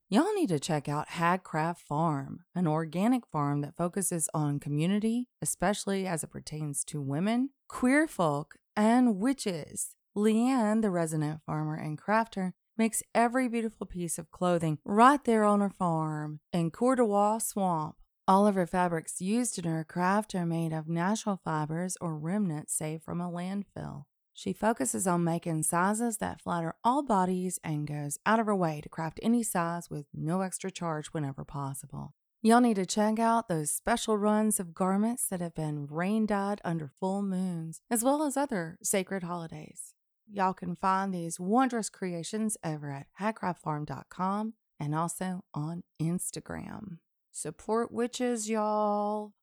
Y'all 0.10 0.34
need 0.36 0.48
to 0.48 0.58
check 0.58 0.88
out 0.88 1.10
Hagcraft 1.10 1.80
Farm, 1.80 2.46
an 2.56 2.66
organic 2.66 3.28
farm 3.28 3.60
that 3.60 3.76
focuses 3.76 4.30
on 4.34 4.58
community, 4.58 5.28
especially 5.42 6.08
as 6.08 6.24
it 6.24 6.30
pertains 6.30 6.86
to 6.86 7.02
women, 7.02 7.50
queer 7.68 8.08
folk, 8.08 8.56
and 8.74 9.18
witches. 9.18 9.96
Leanne, 10.16 10.82
the 10.82 10.90
resident 10.90 11.42
farmer 11.46 11.76
and 11.76 12.02
crafter, 12.02 12.54
makes 12.78 13.04
every 13.14 13.50
beautiful 13.50 13.86
piece 13.86 14.18
of 14.18 14.32
clothing 14.32 14.78
right 14.86 15.26
there 15.26 15.44
on 15.44 15.60
her 15.60 15.70
farm 15.70 16.40
in 16.54 16.72
Cordowa 16.72 17.42
Swamp. 17.42 17.98
All 18.30 18.48
of 18.48 18.56
her 18.56 18.66
fabrics 18.66 19.20
used 19.20 19.60
in 19.60 19.66
her 19.66 19.84
craft 19.84 20.34
are 20.36 20.46
made 20.46 20.72
of 20.72 20.88
natural 20.88 21.42
fibers 21.44 21.98
or 22.00 22.18
remnants 22.18 22.74
saved 22.74 23.04
from 23.04 23.20
a 23.20 23.30
landfill. 23.30 24.06
She 24.38 24.54
focuses 24.54 25.08
on 25.08 25.24
making 25.24 25.64
sizes 25.64 26.18
that 26.18 26.40
flatter 26.40 26.76
all 26.84 27.02
bodies 27.02 27.60
and 27.64 27.88
goes 27.88 28.20
out 28.24 28.40
of 28.40 28.46
her 28.46 28.56
way 28.56 28.82
to 28.82 28.88
craft 28.88 29.20
any 29.24 29.42
size 29.42 29.90
with 29.90 30.06
no 30.14 30.42
extra 30.42 30.70
charge 30.70 31.08
whenever 31.08 31.44
possible. 31.44 32.14
Y'all 32.44 32.62
need 32.62 32.76
to 32.76 32.86
check 32.86 33.18
out 33.18 33.48
those 33.48 33.72
special 33.72 34.16
runs 34.16 34.60
of 34.60 34.76
garments 34.76 35.26
that 35.26 35.42
have 35.42 35.56
been 35.56 35.88
rain 35.88 36.28
dyed 36.28 36.62
under 36.64 36.92
full 37.00 37.24
moons, 37.24 37.82
as 37.90 38.04
well 38.04 38.22
as 38.22 38.38
other 38.38 38.78
sacred 38.84 39.24
holidays. 39.24 39.96
Y'all 40.32 40.54
can 40.54 40.76
find 40.76 41.12
these 41.12 41.40
wondrous 41.40 41.90
creations 41.90 42.58
over 42.64 42.92
at 42.92 43.08
hagcraftfarm.com 43.20 44.54
and 44.80 44.94
also 44.94 45.46
on 45.56 45.82
Instagram. 46.00 47.00
Support 47.32 47.92
witches, 47.92 48.48
y'all. 48.48 49.34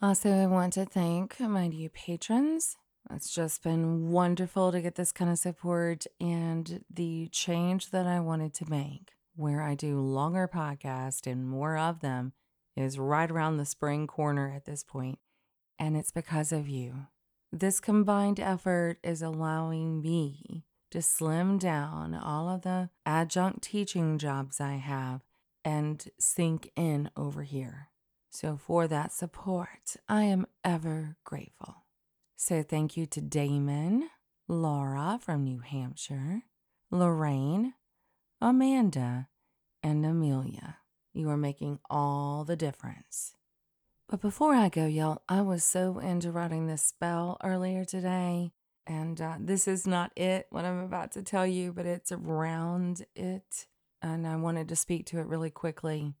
Also, 0.00 0.32
I 0.32 0.46
want 0.46 0.72
to 0.72 0.86
thank 0.86 1.38
my 1.38 1.68
new 1.68 1.88
patrons. 1.88 2.78
It's 3.10 3.34
just 3.34 3.62
been 3.62 4.10
wonderful 4.10 4.72
to 4.72 4.80
get 4.80 4.94
this 4.94 5.12
kind 5.12 5.30
of 5.30 5.38
support 5.38 6.06
and 6.20 6.84
the 6.88 7.28
change 7.32 7.90
that 7.90 8.06
I 8.06 8.20
wanted 8.20 8.54
to 8.54 8.70
make, 8.70 9.12
where 9.34 9.62
I 9.62 9.74
do 9.74 10.00
longer 10.00 10.48
podcasts 10.48 11.26
and 11.26 11.46
more 11.46 11.76
of 11.76 12.00
them, 12.00 12.32
is 12.76 12.98
right 12.98 13.30
around 13.30 13.56
the 13.56 13.66
spring 13.66 14.06
corner 14.06 14.52
at 14.54 14.64
this 14.64 14.82
point, 14.82 15.18
and 15.78 15.96
it's 15.96 16.12
because 16.12 16.52
of 16.52 16.68
you. 16.68 17.06
This 17.50 17.80
combined 17.80 18.40
effort 18.40 18.98
is 19.02 19.20
allowing 19.20 20.00
me 20.00 20.64
to 20.90 21.02
slim 21.02 21.58
down 21.58 22.14
all 22.14 22.48
of 22.48 22.62
the 22.62 22.90
adjunct 23.04 23.62
teaching 23.62 24.16
jobs 24.16 24.60
I 24.60 24.74
have 24.74 25.22
and 25.64 26.04
sink 26.18 26.70
in 26.76 27.10
over 27.16 27.42
here. 27.42 27.88
So, 28.30 28.56
for 28.56 28.88
that 28.88 29.12
support, 29.12 29.96
I 30.08 30.22
am 30.24 30.46
ever 30.64 31.16
grateful. 31.24 31.81
So, 32.44 32.64
thank 32.64 32.96
you 32.96 33.06
to 33.06 33.20
Damon, 33.20 34.10
Laura 34.48 35.20
from 35.22 35.44
New 35.44 35.60
Hampshire, 35.60 36.42
Lorraine, 36.90 37.74
Amanda, 38.40 39.28
and 39.80 40.04
Amelia. 40.04 40.78
You 41.14 41.30
are 41.30 41.36
making 41.36 41.78
all 41.88 42.42
the 42.42 42.56
difference. 42.56 43.36
But 44.08 44.20
before 44.20 44.54
I 44.54 44.70
go, 44.70 44.86
y'all, 44.86 45.22
I 45.28 45.40
was 45.42 45.62
so 45.62 46.00
into 46.00 46.32
writing 46.32 46.66
this 46.66 46.82
spell 46.82 47.36
earlier 47.44 47.84
today. 47.84 48.50
And 48.88 49.20
uh, 49.20 49.36
this 49.38 49.68
is 49.68 49.86
not 49.86 50.10
it, 50.16 50.48
what 50.50 50.64
I'm 50.64 50.80
about 50.80 51.12
to 51.12 51.22
tell 51.22 51.46
you, 51.46 51.72
but 51.72 51.86
it's 51.86 52.10
around 52.10 53.06
it. 53.14 53.66
And 54.02 54.26
I 54.26 54.34
wanted 54.34 54.68
to 54.70 54.74
speak 54.74 55.06
to 55.06 55.20
it 55.20 55.28
really 55.28 55.50
quickly. 55.50 56.14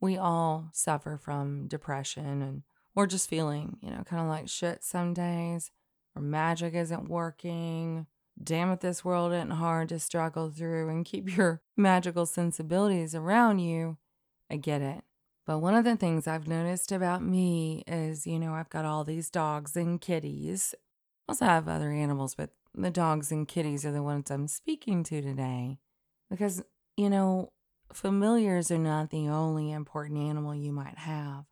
We 0.00 0.16
all 0.16 0.70
suffer 0.72 1.18
from 1.18 1.68
depression 1.68 2.40
and 2.40 2.62
or 2.94 3.06
just 3.06 3.28
feeling, 3.28 3.78
you 3.80 3.90
know, 3.90 4.02
kind 4.04 4.22
of 4.22 4.28
like 4.28 4.48
shit 4.48 4.82
some 4.84 5.14
days, 5.14 5.70
or 6.14 6.22
magic 6.22 6.74
isn't 6.74 7.08
working. 7.08 8.06
Damn 8.42 8.72
it, 8.72 8.80
this 8.80 9.04
world 9.04 9.32
isn't 9.32 9.50
hard 9.50 9.88
to 9.90 9.98
struggle 9.98 10.50
through 10.50 10.88
and 10.88 11.04
keep 11.04 11.36
your 11.36 11.62
magical 11.76 12.26
sensibilities 12.26 13.14
around 13.14 13.60
you. 13.60 13.98
I 14.50 14.56
get 14.56 14.82
it. 14.82 15.04
But 15.46 15.58
one 15.58 15.74
of 15.74 15.84
the 15.84 15.96
things 15.96 16.26
I've 16.26 16.46
noticed 16.46 16.92
about 16.92 17.22
me 17.22 17.82
is, 17.86 18.26
you 18.26 18.38
know, 18.38 18.54
I've 18.54 18.70
got 18.70 18.84
all 18.84 19.04
these 19.04 19.30
dogs 19.30 19.76
and 19.76 20.00
kitties. 20.00 20.74
I 21.28 21.32
also 21.32 21.44
have 21.44 21.68
other 21.68 21.90
animals, 21.90 22.34
but 22.34 22.50
the 22.74 22.90
dogs 22.90 23.32
and 23.32 23.48
kitties 23.48 23.84
are 23.84 23.92
the 23.92 24.02
ones 24.02 24.30
I'm 24.30 24.46
speaking 24.46 25.02
to 25.04 25.20
today. 25.20 25.78
Because, 26.30 26.62
you 26.96 27.10
know, 27.10 27.52
familiars 27.92 28.70
are 28.70 28.78
not 28.78 29.10
the 29.10 29.28
only 29.28 29.72
important 29.72 30.18
animal 30.18 30.54
you 30.54 30.72
might 30.72 30.98
have. 30.98 31.46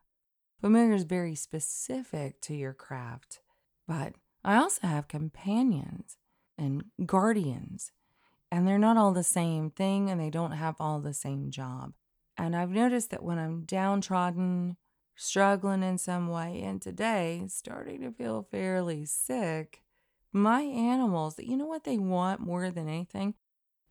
Familiar 0.60 0.94
is 0.94 1.04
very 1.04 1.36
specific 1.36 2.40
to 2.40 2.54
your 2.54 2.72
craft, 2.72 3.40
but 3.86 4.14
I 4.44 4.56
also 4.56 4.88
have 4.88 5.06
companions 5.06 6.16
and 6.56 6.84
guardians, 7.06 7.92
and 8.50 8.66
they're 8.66 8.76
not 8.76 8.96
all 8.96 9.12
the 9.12 9.22
same 9.22 9.70
thing 9.70 10.10
and 10.10 10.20
they 10.20 10.30
don't 10.30 10.52
have 10.52 10.74
all 10.80 10.98
the 10.98 11.14
same 11.14 11.52
job. 11.52 11.92
And 12.36 12.56
I've 12.56 12.70
noticed 12.70 13.10
that 13.10 13.22
when 13.22 13.38
I'm 13.38 13.62
downtrodden, 13.62 14.76
struggling 15.14 15.84
in 15.84 15.96
some 15.96 16.28
way, 16.28 16.60
and 16.62 16.82
today 16.82 17.44
starting 17.48 18.00
to 18.02 18.10
feel 18.10 18.46
fairly 18.50 19.04
sick, 19.04 19.82
my 20.32 20.62
animals, 20.62 21.36
you 21.38 21.56
know 21.56 21.66
what 21.66 21.84
they 21.84 21.98
want 21.98 22.40
more 22.40 22.70
than 22.70 22.88
anything? 22.88 23.34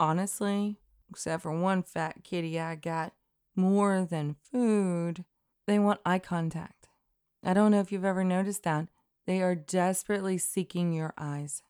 Honestly, 0.01 0.79
except 1.09 1.43
for 1.43 1.51
one 1.51 1.81
fat 1.81 2.23
kitty 2.25 2.59
I 2.59 2.75
got, 2.75 3.13
more 3.55 4.05
than 4.09 4.35
food 4.51 5.23
they 5.67 5.79
want 5.79 5.99
eye 6.05 6.19
contact. 6.19 6.87
I 7.43 7.53
don't 7.53 7.71
know 7.71 7.79
if 7.79 7.91
you've 7.91 8.05
ever 8.05 8.23
noticed 8.23 8.63
that. 8.63 8.87
They 9.25 9.41
are 9.41 9.55
desperately 9.55 10.37
seeking 10.37 10.93
your 10.93 11.13
eyes. 11.17 11.61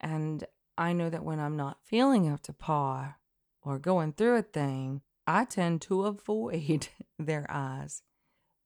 And 0.00 0.44
I 0.76 0.92
know 0.92 1.08
that 1.08 1.24
when 1.24 1.40
I'm 1.40 1.56
not 1.56 1.78
feeling 1.84 2.30
up 2.30 2.42
to 2.42 2.52
par 2.52 3.18
or 3.62 3.78
going 3.78 4.12
through 4.12 4.36
a 4.36 4.42
thing, 4.42 5.02
I 5.26 5.44
tend 5.44 5.80
to 5.82 6.04
avoid 6.04 6.88
their 7.18 7.46
eyes 7.48 8.02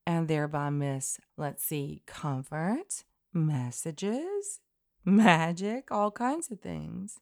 and 0.07 0.27
thereby 0.27 0.71
miss, 0.71 1.21
let's 1.37 1.63
see, 1.63 2.03
comfort, 2.07 3.05
messages, 3.33 4.61
magic, 5.05 5.91
all 5.91 6.11
kinds 6.11 6.51
of 6.51 6.61
things. 6.61 7.21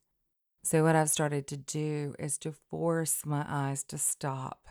So, 0.62 0.84
what 0.84 0.96
I've 0.96 1.10
started 1.10 1.46
to 1.48 1.56
do 1.56 2.14
is 2.18 2.38
to 2.38 2.52
force 2.52 3.26
my 3.26 3.44
eyes 3.48 3.84
to 3.84 3.98
stop 3.98 4.68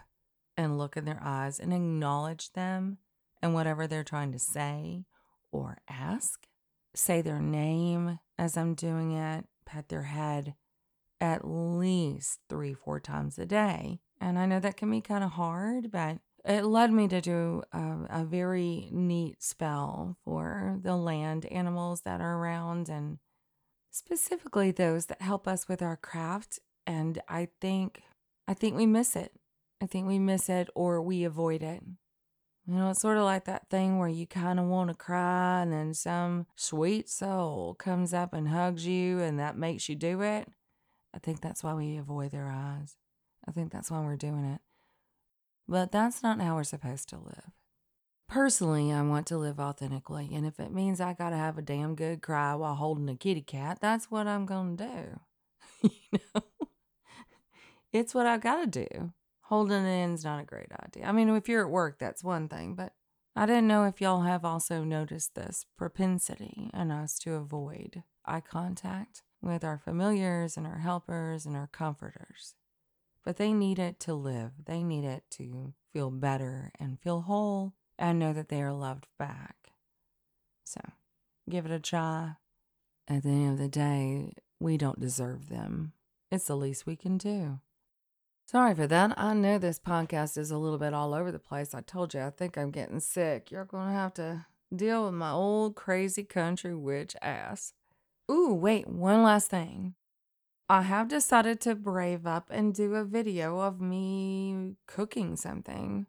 and 0.57 0.77
look 0.77 0.97
in 0.97 1.05
their 1.05 1.21
eyes 1.21 1.59
and 1.59 1.73
acknowledge 1.73 2.53
them 2.53 2.97
and 3.41 3.53
whatever 3.53 3.87
they're 3.87 4.03
trying 4.03 4.31
to 4.31 4.39
say 4.39 5.05
or 5.51 5.77
ask. 5.89 6.47
Say 6.95 7.21
their 7.21 7.41
name 7.41 8.19
as 8.37 8.57
I'm 8.57 8.73
doing 8.73 9.11
it, 9.11 9.45
pet 9.65 9.89
their 9.89 10.03
head 10.03 10.55
at 11.21 11.47
least 11.47 12.39
three, 12.49 12.73
four 12.73 12.99
times 12.99 13.39
a 13.39 13.45
day. 13.45 13.99
And 14.19 14.37
I 14.37 14.45
know 14.45 14.59
that 14.59 14.77
can 14.77 14.91
be 14.91 15.01
kind 15.01 15.23
of 15.23 15.31
hard, 15.31 15.91
but 15.91 16.17
it 16.45 16.65
led 16.65 16.91
me 16.91 17.07
to 17.07 17.21
do 17.21 17.63
a, 17.71 18.21
a, 18.21 18.23
very 18.23 18.89
neat 18.91 19.41
spell 19.41 20.17
for 20.23 20.79
the 20.83 20.95
land 20.95 21.45
animals 21.47 22.01
that 22.01 22.21
are 22.21 22.37
around 22.37 22.87
and 22.87 23.17
specifically 23.89 24.71
those 24.71 25.07
that 25.07 25.21
help 25.21 25.47
us 25.47 25.67
with 25.67 25.81
our 25.81 25.97
craft. 25.97 26.59
And 26.85 27.19
I 27.27 27.47
think, 27.59 28.03
I 28.47 28.53
think 28.53 28.75
we 28.75 28.85
miss 28.85 29.15
it. 29.15 29.31
I 29.81 29.85
think 29.85 30.07
we 30.07 30.19
miss 30.19 30.49
it 30.49 30.69
or 30.75 31.01
we 31.01 31.23
avoid 31.23 31.63
it. 31.63 31.83
You 32.65 32.73
know, 32.73 32.89
it's 32.89 33.01
sort 33.01 33.17
of 33.17 33.23
like 33.23 33.45
that 33.45 33.69
thing 33.69 33.99
where 33.99 34.09
you 34.09 34.25
kind 34.25 34.59
of 34.59 34.65
want 34.65 34.89
to 34.89 34.95
cry 34.95 35.61
and 35.61 35.71
then 35.71 35.93
some 35.93 36.47
sweet 36.55 37.09
soul 37.09 37.75
comes 37.75 38.13
up 38.13 38.33
and 38.33 38.47
hugs 38.47 38.87
you 38.87 39.19
and 39.19 39.39
that 39.39 39.57
makes 39.57 39.87
you 39.87 39.95
do 39.95 40.21
it. 40.21 40.47
I 41.13 41.19
think 41.19 41.41
that's 41.41 41.63
why 41.63 41.73
we 41.73 41.97
avoid 41.97 42.31
their 42.31 42.49
eyes. 42.49 42.95
I 43.47 43.51
think 43.51 43.71
that's 43.71 43.91
why 43.91 44.01
we're 44.01 44.15
doing 44.15 44.45
it. 44.45 44.61
But 45.67 45.91
that's 45.91 46.23
not 46.23 46.41
how 46.41 46.55
we're 46.55 46.63
supposed 46.63 47.09
to 47.09 47.17
live. 47.17 47.51
Personally, 48.27 48.91
I 48.91 49.03
want 49.03 49.27
to 49.27 49.37
live 49.37 49.59
authentically, 49.59 50.31
and 50.33 50.45
if 50.45 50.59
it 50.59 50.71
means 50.71 50.99
I 50.99 51.13
gotta 51.13 51.35
have 51.35 51.57
a 51.57 51.61
damn 51.61 51.93
good 51.95 52.23
cry 52.23 52.55
while 52.55 52.75
holding 52.75 53.07
a 53.07 53.15
kitty 53.15 53.41
cat, 53.41 53.77
that's 53.79 54.09
what 54.09 54.25
I'm 54.25 54.47
gonna 54.47 54.75
do. 54.75 55.19
you 56.11 56.19
know? 56.33 56.41
It's 57.93 58.15
what 58.15 58.25
I 58.25 58.37
gotta 58.37 58.67
do. 58.67 59.13
Holding 59.45 59.85
it 59.85 60.03
in's 60.03 60.23
not 60.23 60.41
a 60.41 60.45
great 60.45 60.71
idea. 60.83 61.05
I 61.05 61.11
mean, 61.11 61.29
if 61.29 61.47
you're 61.47 61.65
at 61.65 61.71
work, 61.71 61.99
that's 61.99 62.23
one 62.23 62.49
thing, 62.49 62.73
but 62.75 62.93
I 63.35 63.45
didn't 63.45 63.67
know 63.67 63.83
if 63.85 64.01
y'all 64.01 64.21
have 64.21 64.43
also 64.45 64.83
noticed 64.83 65.35
this 65.35 65.65
propensity 65.77 66.69
in 66.73 66.89
us 66.89 67.19
to 67.19 67.33
avoid 67.33 68.03
eye 68.25 68.41
contact 68.41 69.21
with 69.41 69.63
our 69.63 69.77
familiars 69.77 70.57
and 70.57 70.65
our 70.65 70.79
helpers 70.79 71.45
and 71.45 71.55
our 71.55 71.67
comforters. 71.67 72.55
But 73.23 73.37
they 73.37 73.53
need 73.53 73.77
it 73.77 73.99
to 74.01 74.13
live. 74.13 74.51
They 74.65 74.83
need 74.83 75.03
it 75.03 75.23
to 75.31 75.73
feel 75.93 76.09
better 76.09 76.71
and 76.79 76.99
feel 76.99 77.21
whole 77.21 77.73
and 77.99 78.17
know 78.17 78.33
that 78.33 78.49
they 78.49 78.61
are 78.61 78.73
loved 78.73 79.07
back. 79.19 79.73
So 80.63 80.81
give 81.49 81.65
it 81.65 81.71
a 81.71 81.79
try. 81.79 82.33
At 83.07 83.23
the 83.23 83.29
end 83.29 83.53
of 83.53 83.57
the 83.59 83.67
day, 83.67 84.33
we 84.59 84.77
don't 84.77 84.99
deserve 84.99 85.49
them. 85.49 85.93
It's 86.31 86.47
the 86.47 86.57
least 86.57 86.87
we 86.87 86.95
can 86.95 87.17
do. 87.17 87.59
Sorry 88.47 88.75
for 88.75 88.85
that. 88.85 89.17
I 89.17 89.33
know 89.33 89.57
this 89.57 89.79
podcast 89.79 90.37
is 90.37 90.51
a 90.51 90.57
little 90.57 90.77
bit 90.77 90.93
all 90.93 91.15
over 91.15 91.31
the 91.31 91.39
place. 91.39 91.73
I 91.73 91.81
told 91.81 92.13
you, 92.13 92.21
I 92.21 92.29
think 92.29 92.57
I'm 92.57 92.69
getting 92.69 92.99
sick. 92.99 93.49
You're 93.49 93.65
going 93.65 93.87
to 93.87 93.93
have 93.93 94.13
to 94.15 94.45
deal 94.73 95.05
with 95.05 95.15
my 95.15 95.31
old 95.31 95.75
crazy 95.75 96.23
country 96.23 96.75
witch 96.75 97.15
ass. 97.23 97.73
Ooh, 98.29 98.53
wait, 98.53 98.87
one 98.87 99.23
last 99.23 99.49
thing. 99.49 99.95
I 100.69 100.83
have 100.83 101.07
decided 101.07 101.59
to 101.61 101.73
brave 101.73 102.27
up 102.27 102.47
and 102.51 102.73
do 102.73 102.93
a 102.93 103.03
video 103.03 103.59
of 103.61 103.81
me 103.81 104.75
cooking 104.85 105.35
something. 105.35 106.05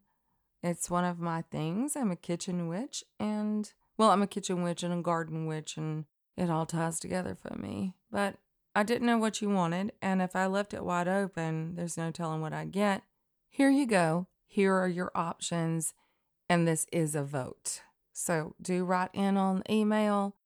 It's 0.62 0.90
one 0.90 1.04
of 1.04 1.18
my 1.18 1.42
things. 1.50 1.96
I'm 1.96 2.10
a 2.10 2.16
kitchen 2.16 2.68
witch, 2.68 3.02
and 3.18 3.72
well, 3.96 4.10
I'm 4.10 4.22
a 4.22 4.26
kitchen 4.26 4.62
witch 4.62 4.82
and 4.82 4.92
a 4.92 5.02
garden 5.02 5.46
witch, 5.46 5.78
and 5.78 6.04
it 6.36 6.50
all 6.50 6.66
ties 6.66 7.00
together 7.00 7.34
for 7.34 7.56
me. 7.56 7.94
But 8.10 8.36
I 8.76 8.82
didn't 8.82 9.06
know 9.06 9.16
what 9.16 9.40
you 9.40 9.48
wanted, 9.48 9.92
and 10.02 10.20
if 10.20 10.36
I 10.36 10.44
left 10.44 10.74
it 10.74 10.84
wide 10.84 11.08
open, 11.08 11.76
there's 11.76 11.96
no 11.96 12.10
telling 12.10 12.42
what 12.42 12.52
I'd 12.52 12.72
get. 12.72 13.04
Here 13.48 13.70
you 13.70 13.86
go. 13.86 14.26
Here 14.46 14.74
are 14.74 14.86
your 14.86 15.10
options, 15.14 15.94
and 16.46 16.68
this 16.68 16.86
is 16.92 17.14
a 17.14 17.24
vote. 17.24 17.80
So 18.12 18.54
do 18.60 18.84
write 18.84 19.08
in 19.14 19.38
on 19.38 19.62
email 19.70 20.36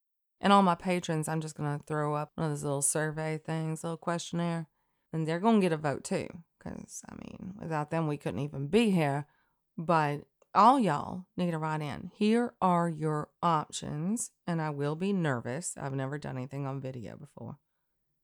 and 0.40 0.52
all 0.52 0.62
my 0.62 0.76
patrons, 0.76 1.26
I'm 1.28 1.40
just 1.40 1.56
going 1.56 1.76
to 1.76 1.84
throw 1.84 2.14
up 2.14 2.30
one 2.36 2.46
of 2.46 2.52
those 2.52 2.62
little 2.62 2.82
survey 2.82 3.36
things, 3.36 3.82
little 3.82 3.96
questionnaire, 3.96 4.68
and 5.12 5.26
they're 5.26 5.40
going 5.40 5.60
to 5.60 5.64
get 5.64 5.72
a 5.72 5.76
vote 5.76 6.04
too. 6.04 6.28
Because, 6.56 7.02
I 7.10 7.16
mean, 7.16 7.54
without 7.60 7.90
them, 7.90 8.06
we 8.06 8.16
couldn't 8.16 8.40
even 8.40 8.68
be 8.68 8.90
here. 8.90 9.26
But 9.76 10.20
all 10.54 10.78
y'all 10.78 11.24
need 11.36 11.50
to 11.50 11.58
write 11.58 11.82
in. 11.82 12.12
Here 12.14 12.54
are 12.62 12.88
your 12.88 13.28
options, 13.42 14.30
and 14.46 14.62
I 14.62 14.70
will 14.70 14.94
be 14.94 15.12
nervous. 15.12 15.74
I've 15.76 15.94
never 15.94 16.16
done 16.16 16.36
anything 16.36 16.64
on 16.64 16.80
video 16.80 17.16
before. 17.16 17.58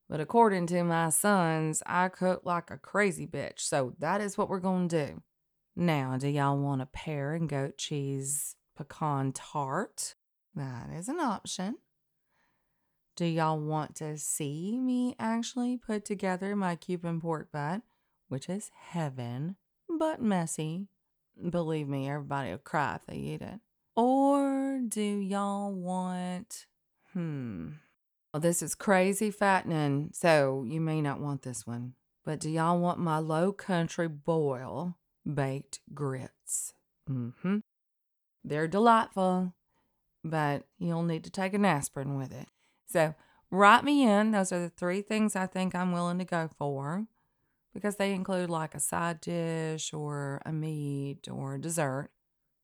But 0.09 0.21
according 0.21 0.67
to 0.69 0.85
my 0.85 1.11
sons, 1.11 1.83
I 1.85 2.09
cook 2.09 2.43
like 2.45 2.71
a 2.71 2.79
crazy 2.79 3.27
bitch. 3.27 3.61
So 3.61 3.95
that 3.99 4.21
is 4.21 4.39
what 4.39 4.49
we're 4.49 4.61
going 4.61 4.89
to 4.89 5.07
do. 5.07 5.23
Now, 5.75 6.17
do 6.17 6.29
y'all 6.29 6.59
want 6.59 6.81
a 6.83 6.87
pear 6.87 7.35
and 7.35 7.49
goat 7.49 7.77
cheese 7.77 8.55
pecan 8.77 9.33
tart? 9.33 10.15
That 10.55 10.91
is 10.91 11.09
an 11.09 11.21
option. 11.21 11.77
Do 13.17 13.25
y'all 13.25 13.59
want 13.59 13.97
to 13.97 14.17
see 14.19 14.79
me 14.79 15.17
actually 15.19 15.77
put 15.79 16.05
together 16.05 16.55
my 16.55 16.77
Cuban 16.77 17.21
pork 17.21 17.51
butt, 17.51 17.83
which 18.29 18.49
is 18.49 18.71
heaven, 18.91 19.57
but 19.89 20.23
messy? 20.23 20.89
Believe 21.51 21.89
me, 21.89 22.09
everybody 22.09 22.51
will 22.51 22.59
cry 22.59 22.95
if 22.97 23.07
they 23.07 23.17
eat 23.17 23.43
it. 23.43 23.61
Or 23.95 24.81
do 24.87 25.01
y'all 25.01 25.73
want, 25.73 26.67
hmm, 27.13 27.69
well, 28.37 28.41
this 28.43 28.61
is 28.61 28.75
crazy 28.75 29.31
fattening, 29.31 30.11
so 30.13 30.63
you 30.69 30.79
may 30.79 31.01
not 31.01 31.21
want 31.21 31.41
this 31.41 31.67
one. 31.67 31.95
But 32.23 32.39
do 32.39 32.51
y'all 32.51 32.79
want 32.79 32.99
my 32.99 33.17
low 33.17 33.51
country 33.51 34.09
boil 34.09 34.99
baked 35.25 35.81
grits? 35.95 36.75
Mm 37.11 37.33
hmm. 37.41 37.57
They're 38.45 38.69
delightful, 38.69 39.55
but 40.23 40.65
you'll 40.79 41.03
need 41.03 41.25
to 41.25 41.31
take 41.31 41.55
an 41.55 41.65
aspirin 41.65 42.19
with 42.19 42.31
it. 42.31 42.49
So 42.87 43.15
write 43.51 43.85
me 43.85 44.07
in. 44.07 44.33
Those 44.33 44.53
are 44.53 44.61
the 44.61 44.69
three 44.69 45.01
things 45.01 45.35
I 45.35 45.47
think 45.47 45.75
I'm 45.75 45.93
willing 45.93 46.19
to 46.19 46.27
go 46.27 46.51
for 46.59 47.07
because 47.73 47.97
they 47.97 48.13
include 48.13 48.51
like 48.51 48.75
a 48.75 48.81
side 48.81 49.23
dish 49.23 49.95
or 49.95 50.43
a 50.45 50.53
meat 50.53 51.27
or 51.33 51.57
dessert. 51.57 52.11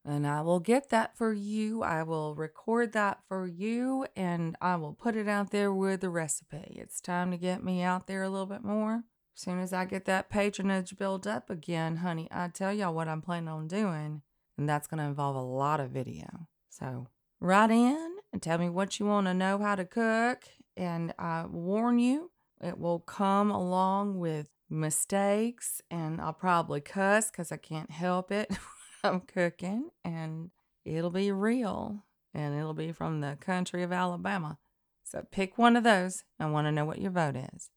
And 0.05 0.27
I 0.27 0.41
will 0.41 0.59
get 0.59 0.91
that 0.91 1.17
for 1.17 1.33
you. 1.33 1.83
I 1.83 2.03
will 2.03 2.35
record 2.35 2.93
that 2.93 3.21
for 3.29 3.47
you 3.47 4.07
and 4.17 4.57
I 4.61 4.75
will 4.77 4.95
put 4.95 5.15
it 5.15 5.29
out 5.29 5.51
there 5.51 5.73
with 5.73 6.01
the 6.01 6.11
recipe. 6.11 6.77
It's 6.77 7.01
time 7.01 7.31
to 7.31 7.37
get 7.37 7.63
me 7.63 7.83
out 7.83 8.09
there 8.09 8.25
a 8.25 8.29
little 8.29 8.47
bit 8.47 8.65
more. 8.65 9.05
As 9.37 9.43
soon 9.43 9.61
as 9.61 9.73
I 9.73 9.85
get 9.85 10.05
that 10.07 10.29
patronage 10.29 10.97
built 10.97 11.27
up 11.27 11.51
again, 11.51 11.99
honey, 11.99 12.29
I 12.33 12.49
tell 12.49 12.73
y'all 12.73 12.95
what 12.95 13.09
I'm 13.09 13.23
planning 13.23 13.49
on 13.49 13.69
doing. 13.69 14.23
And 14.59 14.69
that's 14.69 14.89
going 14.89 14.99
to 14.99 15.05
involve 15.05 15.37
a 15.37 15.41
lot 15.41 15.81
of 15.81 15.91
video. 15.91 16.49
So 16.69 17.07
write 17.41 17.71
in 17.71 18.17
and 18.33 18.43
tell 18.43 18.59
me 18.59 18.69
what 18.69 18.99
you 18.99 19.07
want 19.07 19.29
to 19.29 19.35
know 19.35 19.59
how 19.59 19.77
to 19.77 19.85
cook. 19.85 20.45
And 20.77 21.15
I 21.19 21.47
warn 21.47 21.99
you, 22.01 22.33
it 22.61 22.79
will 22.79 22.99
come 22.99 23.51
along 23.51 24.19
with 24.19 24.49
mistakes 24.69 25.81
and 25.91 26.21
I'll 26.21 26.33
probably 26.33 26.81
cuss 26.81 27.31
because 27.31 27.53
I 27.53 27.57
can't 27.57 27.91
help 27.91 28.33
it. 28.33 28.51
I'm 29.05 29.21
cooking 29.21 29.91
and 30.05 30.51
it'll 30.85 31.11
be 31.11 31.33
real 31.33 32.05
and 32.35 32.55
it'll 32.59 32.75
be 32.75 32.93
from 32.93 33.21
the 33.21 33.37
country 33.41 33.83
of 33.83 33.93
Alabama. 33.93 34.59
So 35.05 35.27
pick 35.31 35.59
one 35.59 35.77
of 35.77 35.85
those. 35.85 36.25
I 36.39 36.47
want 36.47 36.67
to 36.67 36.73
know 36.73 36.85
what 36.85 37.01
your 37.01 37.11
vote 37.11 37.37
is. 37.37 37.71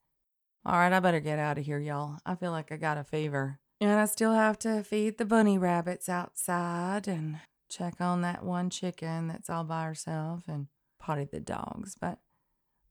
All 0.65 0.77
right, 0.77 0.93
I 0.93 0.99
better 0.99 1.19
get 1.19 1.39
out 1.39 1.57
of 1.57 1.65
here, 1.65 1.79
y'all. 1.79 2.17
I 2.25 2.35
feel 2.35 2.51
like 2.51 2.71
I 2.71 2.77
got 2.77 2.97
a 2.97 3.03
fever. 3.03 3.59
And 3.81 3.91
I 3.91 4.05
still 4.05 4.33
have 4.33 4.57
to 4.59 4.83
feed 4.83 5.17
the 5.17 5.25
bunny 5.25 5.57
rabbits 5.57 6.07
outside 6.07 7.07
and 7.07 7.39
check 7.69 7.99
on 7.99 8.21
that 8.21 8.43
one 8.43 8.69
chicken 8.69 9.27
that's 9.27 9.49
all 9.49 9.63
by 9.63 9.83
herself 9.83 10.43
and 10.47 10.67
potty 10.99 11.25
the 11.25 11.39
dogs. 11.39 11.95
But 11.99 12.19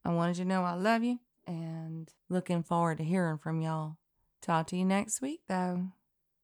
I 0.04 0.12
wanted 0.12 0.38
you 0.38 0.44
to 0.44 0.48
know 0.48 0.62
I 0.62 0.74
love 0.74 1.02
you 1.02 1.20
and 1.46 2.12
looking 2.28 2.62
forward 2.62 2.98
to 2.98 3.04
hearing 3.04 3.38
from 3.38 3.60
y'all. 3.60 3.96
Talk 4.42 4.66
to 4.68 4.76
you 4.76 4.84
next 4.84 5.22
week, 5.22 5.40
though. 5.48 5.88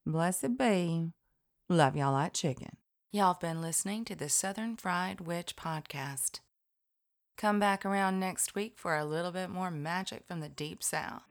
Blessed 0.05 0.57
be. 0.57 1.11
Love 1.71 1.95
y'all 1.95 2.11
like 2.11 2.33
chicken. 2.33 2.75
Y'all 3.13 3.31
have 3.31 3.39
been 3.39 3.61
listening 3.61 4.03
to 4.03 4.13
the 4.13 4.27
Southern 4.27 4.75
Fried 4.75 5.21
Witch 5.21 5.55
podcast. 5.55 6.41
Come 7.37 7.59
back 7.61 7.85
around 7.85 8.19
next 8.19 8.55
week 8.55 8.73
for 8.75 8.97
a 8.97 9.05
little 9.05 9.31
bit 9.31 9.49
more 9.49 9.71
magic 9.71 10.25
from 10.27 10.41
the 10.41 10.49
deep 10.49 10.83
south. 10.83 11.30